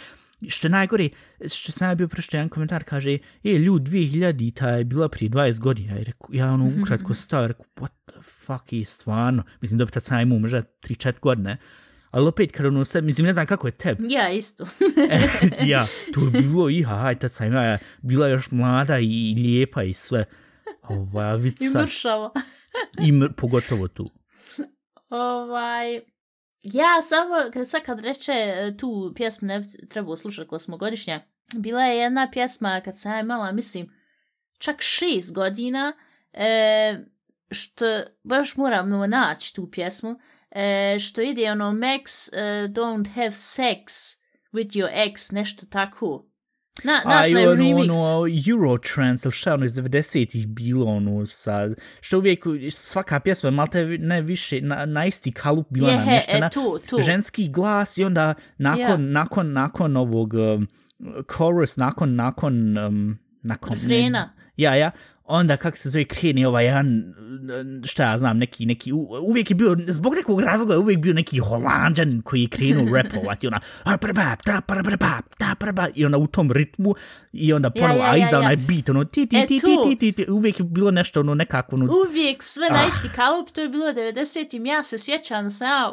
[0.48, 1.08] što najgore,
[1.48, 5.60] što sam ja bio prošlo jedan komentar, kaže, e, ljud, 2000-ta je bila prije 20
[5.60, 9.84] godina, i reku, ja ono ukratko stao, reku, what the fuck je stvarno, mislim, da
[9.84, 11.56] bi tad sam imao možda 3-4 godine,
[12.12, 14.12] ali opet, kad ono sad, mislim, ne znam kako je tebi.
[14.12, 14.66] Ja, isto.
[15.72, 19.92] ja, to je bilo, iha, haj, tad sam ja bila još mlada i lijepa i
[19.92, 20.24] sve.
[20.82, 21.64] Ovaj, vica.
[21.64, 22.30] I mršava.
[23.00, 24.10] I mr, pogotovo tu.
[25.08, 26.00] Ovaj,
[26.62, 31.20] ja samo, kad sad kad reče e, tu pjesmu ne treba slušati ko smo godišnja,
[31.56, 33.90] bila je jedna pjesma kad sam ja imala, mislim,
[34.58, 35.92] čak šest godina,
[36.32, 37.04] e,
[37.50, 37.84] što
[38.22, 40.20] baš moram naći tu pjesmu,
[40.54, 43.82] e, što ide ono Max uh, don't have sex
[44.52, 46.26] with your ex, nešto tako.
[46.84, 47.90] Na, naš A, ono, remix.
[47.90, 53.50] ono, Eurotrance, ili šta ono iz 90-ih bilo ono sad, što uvijek svaka pjesma je
[53.50, 57.00] malte ne više na, na isti kalup bila Je, na he, e, tu, tu.
[57.00, 58.96] ženski glas i onda nakon, Ja.
[58.96, 60.68] nakon, nakon ovog um,
[61.36, 64.32] chorus, nakon, nakon, um, nakon, Refrena.
[64.56, 64.90] ja, ja,
[65.32, 67.14] onda kak se zove kreni ovaj jedan,
[67.84, 68.92] šta ja znam, neki, neki,
[69.22, 73.46] uvijek je bio, zbog nekog razloga je uvijek bio neki holandžan koji je krenuo repovati,
[73.46, 76.94] ona, "A, ta, prabab, ta, prabab", i onda u tom ritmu,
[77.32, 78.40] i onda Ja, ponovo, ja, a ja, iza ja.
[78.40, 81.20] onaj beat, ono, ti, ti, E, ti, ti, ti, ti, ti, uvijek je bilo nešto,
[81.20, 85.50] ono, nekako, ono, Uvijek sve na isti kalup, to je bilo 90-im, ja se sjećam
[85.50, 85.92] sam ja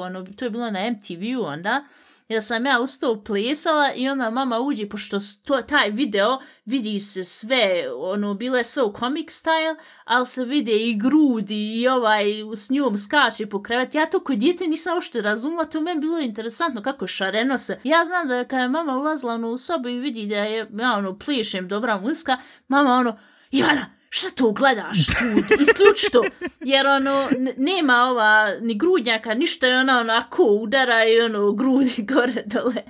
[0.00, 1.84] ono, to je bilo na MTV-u onda,
[2.30, 7.24] jer sam ja ustao plesala i onda mama uđe, pošto to, taj video vidi se
[7.24, 12.24] sve, ono, bilo je sve u comic style, ali se vide i grudi i ovaj
[12.56, 13.94] s njom skače po krevet.
[13.94, 17.80] Ja to kod djete nisam uopšte razumla, to meni bilo interesantno kako šareno se.
[17.84, 20.70] Ja znam da je kada je mama ulazila ono, u sobu i vidi da je,
[20.72, 22.36] ja ono, plišem dobra muzika,
[22.68, 23.18] mama ono,
[23.50, 26.24] Ivana, šta to gledaš tu, isključi to,
[26.60, 32.42] jer ono, nema ova ni grudnjaka, ništa je ona onako udara i ono, grudi gore
[32.46, 32.82] dole,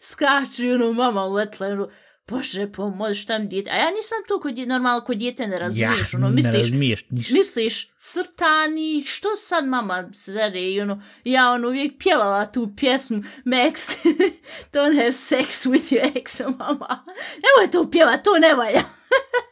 [0.00, 1.90] skaču i ono, mama uletla, ono,
[2.28, 6.14] bože pomozi, šta mi djete, a ja nisam to kod, normalno kod djete ne razumiješ,
[6.14, 7.34] ono, ne misliš, razumiješ ništa.
[7.34, 13.96] misliš, crtani, što sad mama svere i ono, ja ono uvijek pjevala tu pjesmu Max,
[14.72, 17.04] don't have sex with your ex, mama,
[17.42, 18.82] nemoj to pjevat, to ne valja.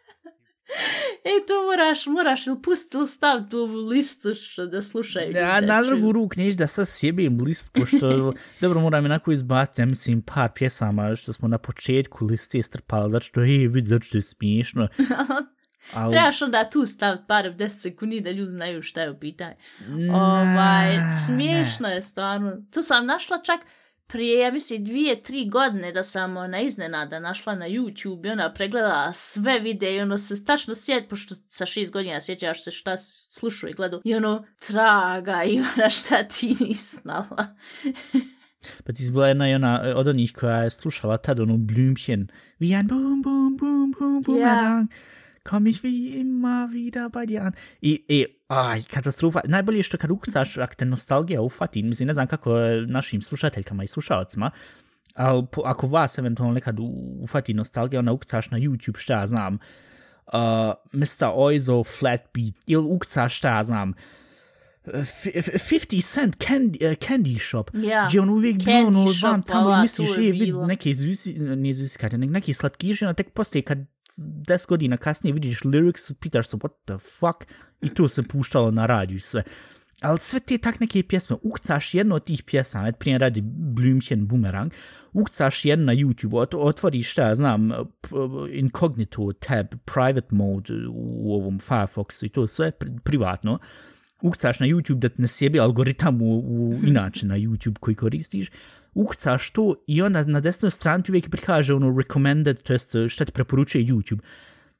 [1.24, 5.36] E, to moraš, moraš ili pustiti ili staviti u listu što da slušaju.
[5.36, 9.86] Ja, na drugu ruk neš da sad sjebim list, pošto, dobro, moram onako izbaciti, ja
[9.86, 14.18] mislim, par pjesama što smo na početku liste strpali, zato što, hej, vidi, zato što
[14.18, 14.88] je smiješno.
[15.94, 19.54] Ali, Trebaš onda tu staviti par 10 sekundi da ljudi znaju šta je u pitanju.
[20.12, 22.52] Ovaj, smiješno je stvarno.
[22.74, 23.60] Tu sam našla čak
[24.08, 28.52] prije, ja mislim, dvije, tri godine da sam ona iznenada našla na YouTube i ona
[28.52, 32.96] pregledala sve videe i ono se tačno sjeti, pošto sa šest godina sjećaš se šta
[33.30, 34.00] slušao i gledao.
[34.04, 37.46] I ono, traga, Ivana, šta ti nisi znala?
[38.84, 41.56] Pa ti si bila jedna i ona e, od onih koja je slušala tad onu
[41.56, 42.26] Blümchen.
[42.60, 44.90] Wie ein Bum, Bum, Bum, Bum, Boomerang.
[45.44, 47.52] Komm ich wie immer wieder bei dir an.
[47.80, 49.40] I, i, aj, katastrofa.
[49.44, 53.22] Najbolje je što kad ukucaš, ako te nostalgija ufati, mislim, ne znam kako je našim
[53.22, 54.50] slušateljkama i slušalcima,
[55.14, 56.76] ali po, ako vas eventualno nekad
[57.20, 59.54] ufati nostalgija, onda ukucaš na YouTube, šta ja znam,
[60.26, 60.32] uh,
[60.92, 61.30] Mr.
[61.34, 63.92] Oizo Flat Beat, ili ukucaš, šta ja znam,
[64.86, 68.06] f- f- 50 Cent Candy, uh, candy Shop, Ja.
[68.08, 69.06] gdje on uvijek bio ono
[69.46, 73.62] tamo i misliš, je vid, neke izusi, ne izusikate, nek, neki slatkiši, onda tek poslije
[73.62, 73.78] kad
[74.26, 78.86] 10 godina kasnije vidiš lyrics, pitaš se what the fuck, i to se puštalo na
[78.86, 79.42] radiju i sve.
[80.00, 84.72] Ali sve te tak neke pjesme, ukcaš jednu od tih pjesama, prije radi Blümchen Boomerang,
[85.12, 87.70] ukcaš jednu na YouTube, ot, otvoriš šta, ja znam,
[88.52, 93.58] incognito tab, private mode u ovom Firefoxu i to sve pri, privatno,
[94.22, 98.50] ukcaš na YouTube da te ne sjebi algoritam u, u, inače na YouTube koji koristiš,
[98.94, 103.24] ukcaš to i onda na desnoj strani ti uvijek prikaže ono recommended, to jest šta
[103.24, 104.18] ti preporučuje YouTube.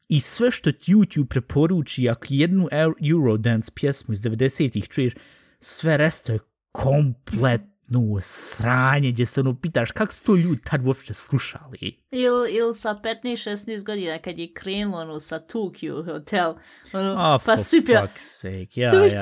[0.08, 5.12] I sve što ti YouTube preporuči, ako jednu Eu- Eurodance pjesmu iz 90-ih čuješ,
[5.60, 6.38] sve resto je
[6.72, 7.58] kompletno
[8.20, 11.78] sranje, gdje se ono pitaš kako su to ljudi tad uopšte slušali.
[12.10, 16.54] Ili il sa 15-16 godina kad je krenulo ono sa Tokyo Hotel,
[16.92, 19.20] ono, Oh, pa for svi pjeva, fuck's sake, ja, ja, ja.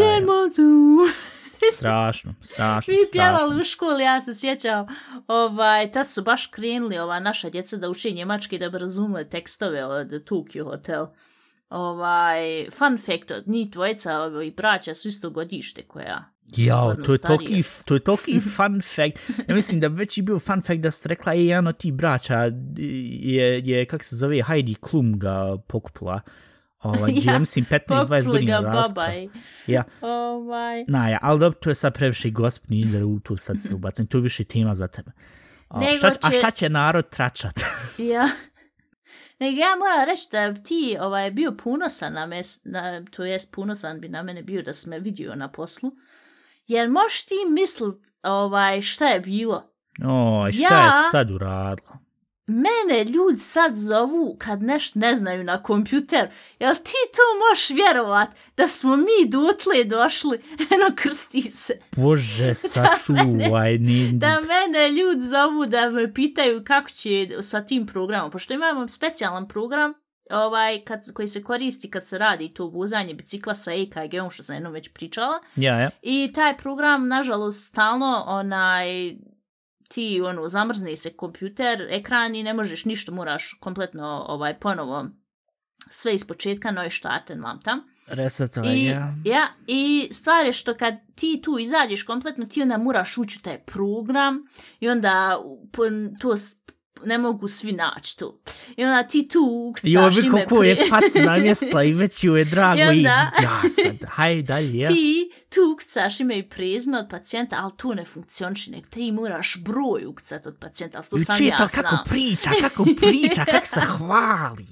[1.78, 3.60] Strašno, strašno, Mi pjevali strašno.
[3.60, 4.86] u školi, ja se sjećam,
[5.28, 9.84] ovaj, tad su baš krenuli ova naša djeca da uči njemački da bi razumeli tekstove
[9.84, 11.06] od Tokyo Hotel.
[11.68, 16.36] ovaj, fun fact od njih dvojica i braća su isto godište koja
[16.96, 19.48] su to je toliki, to je toliki fun fact.
[19.48, 21.92] Ja mislim da već je bio fun fact da ste rekla, je jedan od tih
[21.94, 26.20] braća je, je kak se zove, Heidi Klum ga pokupila.
[26.79, 29.12] Ovaj, ja, ja mislim 15-20 Pokli godina ga raska.
[29.66, 30.85] Ja, Ovaj.
[30.89, 34.07] na ja, ali dobro, to je sad previše gospodni da u tu sad se ubacim.
[34.07, 35.11] To je više tema za tebe.
[35.68, 37.61] A, Nego šta, a će- šta će narod tračat?
[38.12, 38.29] Ja.
[39.41, 44.01] Nego ja moram reći da ti ovaj, bio punosan na me, na, to jest punosan
[44.01, 45.91] bi na mene bio da si me vidio na poslu.
[46.66, 49.72] Jer možeš ti mislit ovaj, šta je bilo?
[50.05, 51.99] O, šta je Ja- sad uradila?
[52.47, 56.28] Mene ljudi sad zovu kad nešto ne znaju na kompjuter.
[56.59, 60.38] Jel ti to možeš vjerovat da smo mi dotle došli?
[60.74, 61.72] Eno krsti se.
[61.97, 64.12] Bože, sačuvaj, ni...
[64.12, 68.30] Da mene ljudi zovu da me pitaju kako će sa tim programom.
[68.30, 69.94] Pošto imamo specijalan program
[70.30, 74.57] ovaj, kad, koji se koristi kad se radi to vozanje bicikla sa EKG-om, što sam
[74.57, 75.40] jednom već pričala.
[75.57, 75.90] Ja, ja.
[76.03, 79.16] I taj program, nažalost, stalno onaj,
[79.89, 85.07] ti ono, zamrzne se kompjuter, ekran i ne možeš ništa, moraš kompletno ovaj, ponovo
[85.91, 87.80] sve iz početka, no i štaten vam tam.
[88.07, 88.84] Resetova, I,
[89.24, 89.49] ja.
[89.66, 93.59] I stvar je što kad ti tu izađeš kompletno, ti onda moraš ući u taj
[93.59, 94.47] program
[94.80, 95.39] i onda
[95.72, 95.82] po,
[96.20, 96.37] to
[97.05, 98.38] ne mogu svi naći tu.
[98.76, 102.36] I onda ti tu ukcaš I ovo ime koliko je fac namjestila i već ju
[102.36, 104.88] je drago I i, onda- ja sad, hajde dalje, ja.
[104.88, 109.57] ti tu ukcaš ime i prezime od pacijenta, ali tu ne funkcioniši, nek ti moraš
[109.62, 111.84] broj ukcat od pacijenta, ali to I sam čita ja znam.
[111.84, 114.66] kako priča, kako priča, kako se hvali.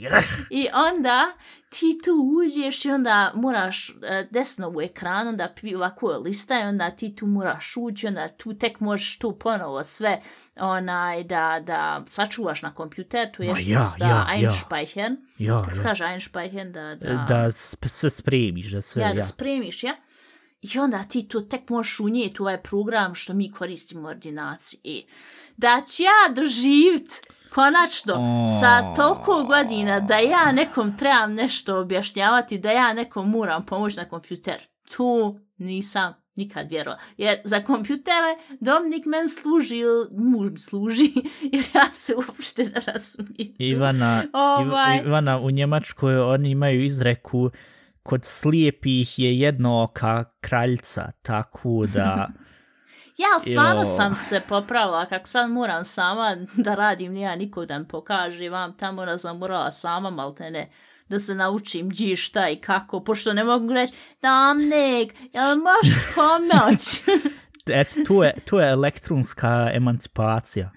[0.50, 1.32] I onda
[1.68, 3.96] ti tu uđeš i onda moraš uh,
[4.30, 8.54] desno u ekranu, onda ovako je lista i onda ti tu moraš ući, onda tu
[8.54, 10.20] tek možeš tu ponovo sve
[10.56, 14.26] onaj da, da sačuvaš na kompjuter, tu je Ma što ja, da ja, ja.
[14.34, 15.16] einspeichern.
[15.38, 15.84] Ja, Kako se ja.
[15.84, 16.72] kaže einspeichern?
[16.72, 19.14] Da, da, Da sp se spremiš, da sve, ja, ja.
[19.14, 19.96] da spremiš, ja?
[20.62, 24.80] I onda ti tu tek možeš unijeti u ovaj program što mi koristimo u ordinaciji.
[24.84, 25.06] I
[25.56, 27.10] da ću ja doživit
[27.50, 33.96] konačno sa toliko godina da ja nekom trebam nešto objašnjavati, da ja nekom moram pomoći
[33.96, 34.60] na kompjuter.
[34.96, 37.00] Tu nisam nikad vjerovala.
[37.16, 41.12] Jer za kompjutere Dominik men služi, ili muž služi,
[41.52, 43.54] jer ja se uopšte ne razumijem.
[43.58, 44.96] Ivana, Ovaj.
[44.98, 47.50] Iv, Ivana, u Njemačkoj oni imaju izreku
[48.02, 52.28] kod slijepih je jedno oka kraljica, tako da...
[53.16, 53.86] Ja, stvarno Jo.
[53.86, 58.76] sam se popravila, kako sad moram sama da radim, nije nikog da mi pokaže, vam
[58.76, 60.68] tamo da sam morala sama, maltene,
[61.08, 63.92] da se naučim gdje šta i kako, pošto ne mogu reći,
[64.22, 67.00] Domnik, jel možeš pomoć?
[67.80, 70.70] Eto, tu je, tu je elektronska emancipacija.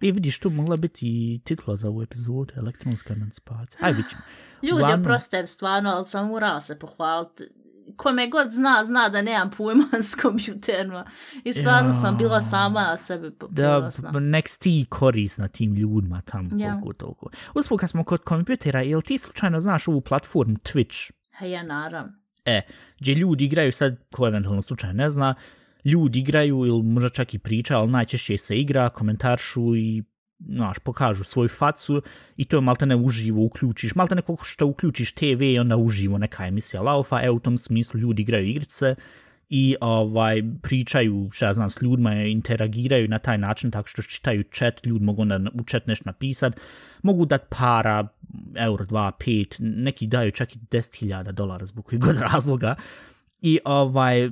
[0.00, 3.80] I vidiš, tu mogla biti i titula za ovu epizodu, elektronska emancipacija.
[3.80, 4.22] Hajde, vidit ćemo.
[4.62, 7.44] Ljudi, Uglavnom- oprostem, stvarno, ali sam morala se pohvaliti.
[7.92, 11.04] Kome god zna, zna da nemam pojma s kompjuterima.
[11.44, 14.10] I stvarno sam bila sama na sebe Da, ponosna.
[14.12, 16.70] nek ti korisna tim ljudima tamo, Ja.
[16.70, 17.30] toliko, toliko.
[17.54, 21.10] Usput, kad smo kod kompjutera, jel ti slučajno znaš ovu platformu Twitch?
[21.30, 22.12] Ha, ja, naravno.
[22.44, 22.62] E,
[23.00, 25.34] gdje ljudi igraju, sad, ko eventualno slučajno ne zna,
[25.84, 30.02] ljudi igraju ili možda čak i priča, ali najčešće se igra, komentaršu i
[30.48, 32.02] znaš, pokažu svoju facu
[32.36, 36.46] i to je maltene uživo uključiš, maltene koliko što uključiš TV i onda uživo neka
[36.46, 38.94] emisija laufa, e u tom smislu ljudi igraju igrice
[39.50, 44.42] i ovaj pričaju, šta ja znam, s ljudima interagiraju na taj način tako što čitaju
[44.42, 46.60] chat, ljudi mogu onda u chat nešto napisat,
[47.02, 48.08] mogu dat para,
[48.56, 52.74] euro, dva, pet, neki daju čak i 10.000 dolara zbog kojeg god razloga,
[53.42, 54.30] i ovaj,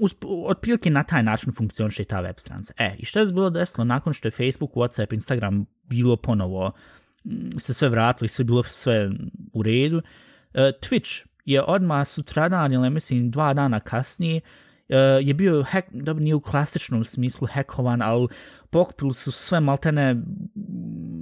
[0.00, 2.74] usp, otprilike na taj način funkcioniše ta web stranica.
[2.78, 6.72] E, i što je bilo desilo nakon što je Facebook, Whatsapp, Instagram bilo ponovo
[7.24, 9.10] mm, se sve vratilo i sve bilo sve
[9.52, 10.02] u redu,
[10.54, 14.40] e, Twitch je odmah sutradan, ili mislim dva dana kasnije,
[14.88, 18.28] e, je bio hack, dobro nije u klasičnom smislu hackovan, ali
[18.76, 20.16] pokupili su sve maltene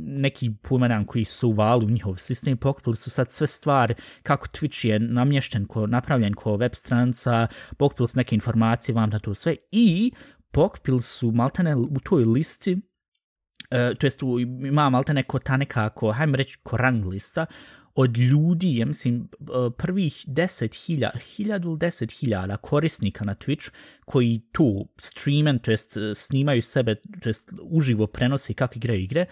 [0.06, 4.86] neki pojmenan koji su uvali u njihov sistem, pokupili su sad sve stvari kako Twitch
[4.86, 7.46] je namješten, ko, napravljen ko web stranca,
[7.76, 10.12] pokupili su neke informacije vam na to sve i
[10.50, 14.20] pokupili su maltene u toj listi uh, to jest
[14.66, 17.46] ima maltene ko ta nekako, hajmo reći, ko rang lista,
[17.94, 19.44] od ljudi, ja mislim, e,
[19.78, 23.70] prvih 10.000, 1000 ili 10.000 korisnika na Twitch
[24.04, 29.20] koji tu streamen, to jest e, snimaju sebe, to jest uživo prenose kako igraju igre,
[29.20, 29.28] e,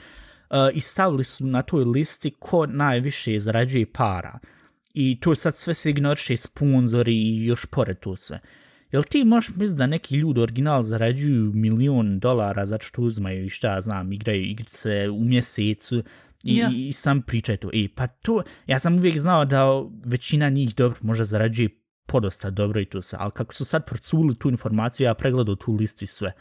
[0.75, 4.39] i stavili su na toj listi ko najviše zarađuje para.
[4.95, 8.41] I to sad sve se ignoriše sponzori i još pored to sve.
[8.93, 13.49] Jel ti možeš misliti da neki ljudi original zarađuju milion dolara zato što uzmaju i
[13.49, 16.03] šta ja znam, igraju igrice u mjesecu
[16.45, 16.71] I, Ja.
[16.75, 17.71] i, i sam pričaj to.
[17.73, 19.65] E, pa to, ja sam uvijek znao da
[20.05, 21.69] većina njih dobro može zarađuje
[22.07, 25.73] podosta dobro i to sve, ali kako su sad proculi tu informaciju, ja pregledao tu
[25.73, 26.33] listu i sve.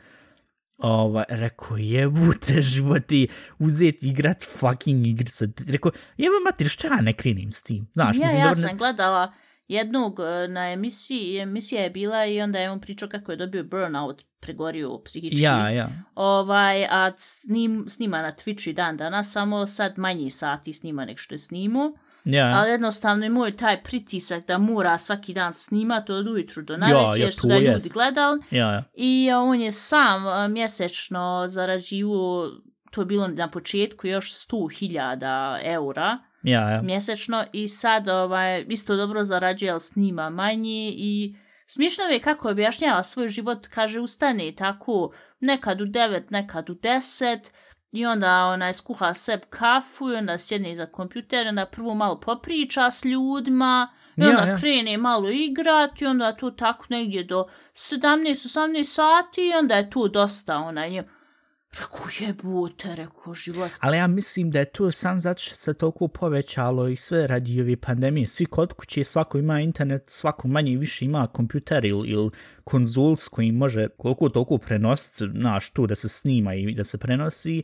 [0.78, 3.28] Ovaj, rekao, jebute životi,
[3.60, 5.48] uzeti igrat fucking igrice.
[5.68, 7.88] Rekao, jebo mater, što ja ne krenim s tim?
[7.94, 9.34] Znaš, ja, mislim, ja dobro, ne- sam gledala
[9.72, 13.64] jednog e, na emisiji, emisija je bila i onda je on pričao kako je dobio
[13.64, 15.44] burnout, pregorio psihički.
[15.44, 15.90] Ja, ja.
[16.16, 21.18] Ovaj, a snim, snima na Twitchu i dan danas, samo sad manji sati snima nek
[21.18, 21.94] što je snimao.
[22.26, 26.74] Ja, Ali jednostavno je moj taj pritisak da mora svaki dan snimati od ujutru do
[26.74, 27.94] Ja, najveće, ja, jer su ljudi jest.
[27.94, 28.42] gledali.
[28.52, 28.84] ja, ja.
[28.94, 32.50] I on je sam mjesečno zarađivo,
[32.92, 36.82] to je bilo na početku još 100.000 eura Ja, ja.
[36.82, 41.36] mjesečno i sad ovaj, isto dobro zarađuje, ali snima manje i
[41.68, 47.50] smiješno je kako objašnjava svoj život, kaže ustane tako nekad u 9, nekad u 10
[47.92, 52.92] i onda ona skuha seb kafu i onda sjedne iza kompjutera, onda prvo malo popriča
[52.92, 54.58] s ljudima i Ja, onda ja.
[54.58, 60.08] krene malo igrat i onda to tako negdje do 17-18 sati i onda je to
[60.08, 61.04] dosta ona nje.
[61.80, 63.72] Rekao jebote, rekao život.
[63.80, 67.62] Ali ja mislim da je to sam zato što se toliko povećalo i sve radi
[67.62, 68.28] ove pandemije.
[68.28, 72.30] Svi kod kuće, svako ima internet, svako manje i više ima kompjuter ili, ili
[72.64, 76.98] konzul s kojim može koliko toliko prenositi, znaš, tu da se snima i da se
[76.98, 77.64] prenosi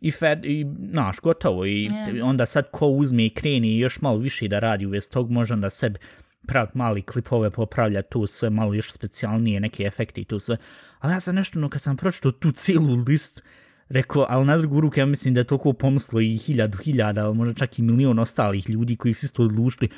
[0.00, 1.66] i, fed, i znaš, gotovo.
[1.66, 2.22] I Je.
[2.22, 5.30] onda sad ko uzme i kreni i još malo više da radi u vez tog,
[5.30, 5.98] može onda sebi
[6.46, 10.56] praviti mali klipove, popravlja tu sve malo još specijalnije, neke efekte i tu sve.
[10.98, 13.42] Ali ja sam nešto, no kad sam pročito tu cijelu listu,
[13.88, 17.34] rekao, ali na drugu ruku ja mislim da je toliko pomislo i hiljadu hiljada, ali
[17.36, 19.90] možda čak i milion ostalih ljudi koji su isto odlučili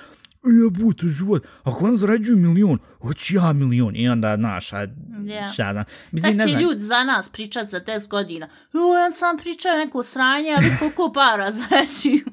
[0.44, 3.96] jebute život, ako on zarađuje milion, hoću ja milion.
[3.96, 4.86] I onda, znaš, a,
[5.24, 5.48] Ja.
[5.48, 5.84] šta ja znam.
[6.12, 8.48] Mislim, Tako ne će znam, ljudi za nas pričat za 10 godina.
[8.72, 12.24] Jo, ja sam pričao neko sranje, ali koliko para zarađuju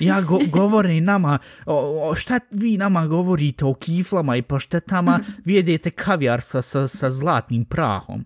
[0.00, 5.54] ja go, govori nama, o, o, šta vi nama govorite o kiflama i paštetama, vi
[5.54, 8.24] jedete kavijar sa, sa, sa zlatnim prahom.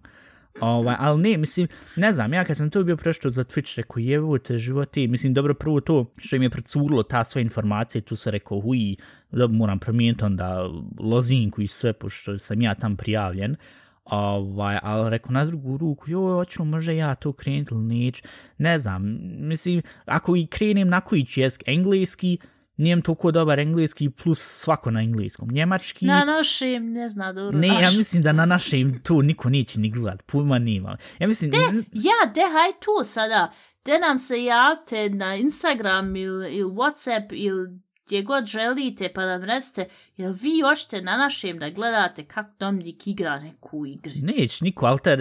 [0.60, 3.98] Ovaj, ali ne, mislim, ne znam, ja kad sam to bio prešto za Twitch, rekao,
[3.98, 8.16] jevo te životi, mislim, dobro, prvo to što im je precurilo ta sva informacija, tu
[8.16, 8.96] se rekao, huj,
[9.30, 10.70] dobro, moram promijeniti onda
[11.00, 13.56] lozinku i sve, pošto sam ja tam prijavljen,
[14.04, 18.22] ovaj, ali rekao na drugu ruku, joj, hoću možda ja to krenuti ili neću,
[18.58, 22.38] ne znam, mislim, ako i krenem na koji će jezik, engleski,
[22.76, 25.48] nijem toliko dobar engleski plus svako na engleskom.
[25.52, 27.58] Njemački, Na našem, ne zna dobro.
[27.58, 30.96] ne, ja mislim da na našem to niko neće ni gledat, pojma nima.
[31.18, 31.52] Ja mislim,
[31.92, 33.52] Ja, de, haj tu sada.
[33.84, 39.44] De nam se javite na Instagram ili, ili Whatsapp ili gdje god želite, pa nam
[39.44, 44.26] recite, jel vi hoćete na našem da gledate kako Dominik igra neku igricu?
[44.26, 45.16] Neć, niko, ali te,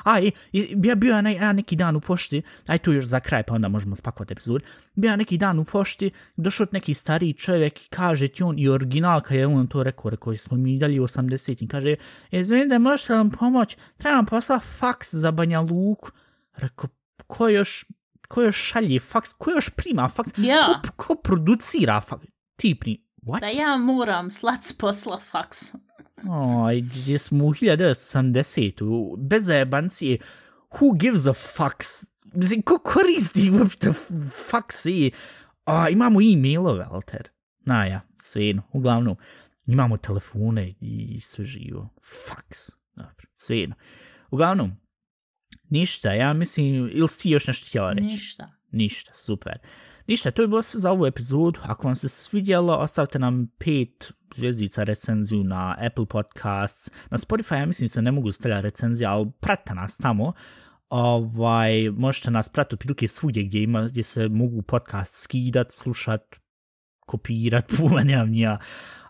[0.04, 3.06] A, i, i, ja bio ja, ne, ja neki dan u pošti, aj tu još
[3.06, 4.64] za kraj, pa onda možemo spakovati epizod.
[4.96, 8.70] Bio ja neki dan u pošti, došao neki stariji čovjek i kaže ti on, i
[8.70, 11.96] original, kad je on to rekao, rekao, smo mi dalje u 80 kaže,
[12.32, 16.12] izvinite, možete vam pomoć, trebam posla faks za Banja Luku.
[16.56, 16.90] Rekao,
[17.28, 17.86] ko još,
[18.28, 20.82] ko još šalje faks, ko još prima faks, Ja.
[20.84, 23.40] ko, ko producira faks, ti pri, what?
[23.40, 25.82] Da ja moram slat posla faksom.
[26.30, 30.18] Oj, gdje smo u 1980-u, bez zajebancije,
[30.72, 32.20] who gives a fucks?
[32.34, 33.94] Mislim, ko koristi uopšte
[34.50, 35.12] faksi?
[35.66, 37.30] A, imamo e-mailove, Alter.
[37.66, 39.16] Na ja, svejedno, uglavnom.
[39.68, 41.90] Imamo telefone i sve živo.
[42.28, 42.70] Faks.
[42.96, 43.76] Dobro, svejedno.
[44.32, 44.72] Uglavnom,
[45.70, 48.04] ništa, ja mislim, ili si još nešto htjela reći?
[48.04, 48.52] Ništa.
[48.72, 49.58] Ništa, super.
[50.10, 51.60] Ništa, to je bilo sve za ovu epizodu.
[51.64, 56.92] Ako vam se svidjelo, ostavite nam pet zvijezdica recenziju na Apple Podcasts.
[57.10, 60.34] Na Spotify, ja mislim, se ne mogu stavljati recenzije, ali pratite nas tamo.
[60.90, 66.36] Ovaj, možete nas pratiti otprilike svugdje gdje, ima, gdje se mogu podcast skidat, slušat,
[67.00, 68.58] kopirat, puma, nemam nija.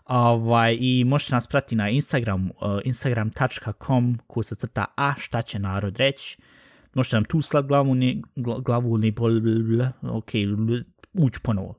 [0.04, 2.50] Ovaj, I možete nas pratiti na Instagram, uh,
[2.84, 6.38] instagram.com ko se crta a šta će narod reći.
[6.94, 10.30] Možete nam tu slat glavu, ne, glavu ne bol, bl, bl, ok,
[11.12, 11.78] uć ponovo.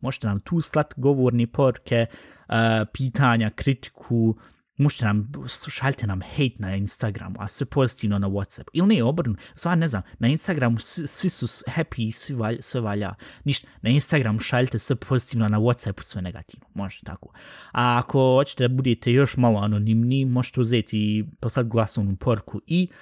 [0.00, 2.06] Možete nam tu slat govorni porke,
[2.48, 2.54] uh,
[2.92, 4.36] pitanja, kritiku,
[4.76, 5.32] možete nam,
[5.68, 8.68] šaljte nam hate na Instagramu, a sve pozitivno na Whatsapp.
[8.72, 13.14] Ili ne, obrnu, sva ne znam, na Instagramu svi, su happy svi valja, sve valja.
[13.44, 16.66] Ništa, na Instagramu šaljte sve pozitivno, a na Whatsappu sve negativno.
[16.74, 17.32] Može tako.
[17.72, 22.88] A ako hoćete da budete još malo anonimni, možete uzeti i poslati glasovnu porku i
[22.90, 22.96] uh,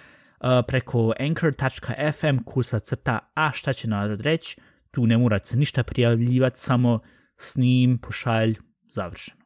[0.67, 6.61] preko anchor.fm kusa crta a šta će narod reći, tu ne morate se ništa prijavljivati,
[6.61, 7.01] samo
[7.37, 8.57] snim, pošalj,
[8.89, 9.43] završeno.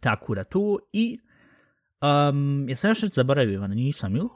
[0.00, 1.18] Tako da tu i
[2.30, 4.28] um, jesam još nešto zaboravio, nisam ili?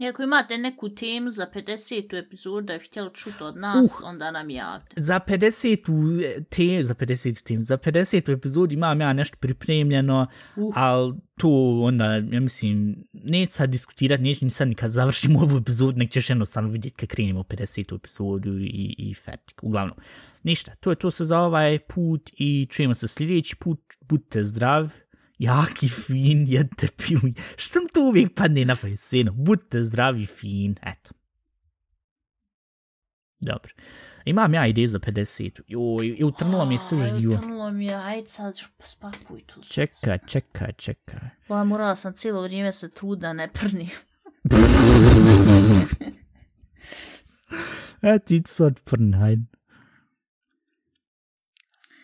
[0.00, 2.18] I ako imate neku temu za 50.
[2.18, 4.94] epizodu da bi htjeli čuti od nas, uh, onda nam javite.
[4.96, 6.44] Za 50.
[6.48, 7.42] te, za 50.
[7.42, 8.32] tem, za 50.
[8.32, 10.26] epizodu imam ja nešto pripremljeno,
[10.56, 10.72] Uh.
[10.76, 15.98] ali to onda, ja mislim, neću sad diskutirati, neću ni sad nikad završimo ovu epizodu,
[15.98, 17.96] nek ćeš jednostavno vidjeti kad krenemo u 50.
[17.96, 19.62] epizodu i, i fetik.
[19.62, 19.96] Uglavnom,
[20.42, 24.88] ništa, to je to se za ovaj put i čujemo se sljedeći put, budite zdravi,
[25.40, 27.32] jaki, fin, jedite pilu.
[27.56, 29.32] Što mi to uvijek padne na pajeseno?
[29.32, 31.10] Budite zdravi, fin, eto.
[33.40, 33.72] Dobro.
[34.24, 35.60] Imam ja ideju za 50.
[35.66, 37.34] Joj, i utrnulo mi je sve živo.
[37.34, 39.60] Utrnulo mi je, ajde sad spakuj tu.
[39.60, 41.28] Čekaj, čekaj, čekaj.
[41.48, 43.88] Pa morala sam cijelo vrijeme se trud da ne prni.
[48.02, 49.36] E ti sad prnaj.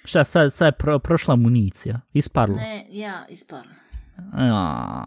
[0.07, 2.01] Šta, sad, sad je pro, prošla municija.
[2.13, 2.57] Isparla.
[2.57, 3.73] Ne, ja, isparno.
[4.39, 5.07] Ja.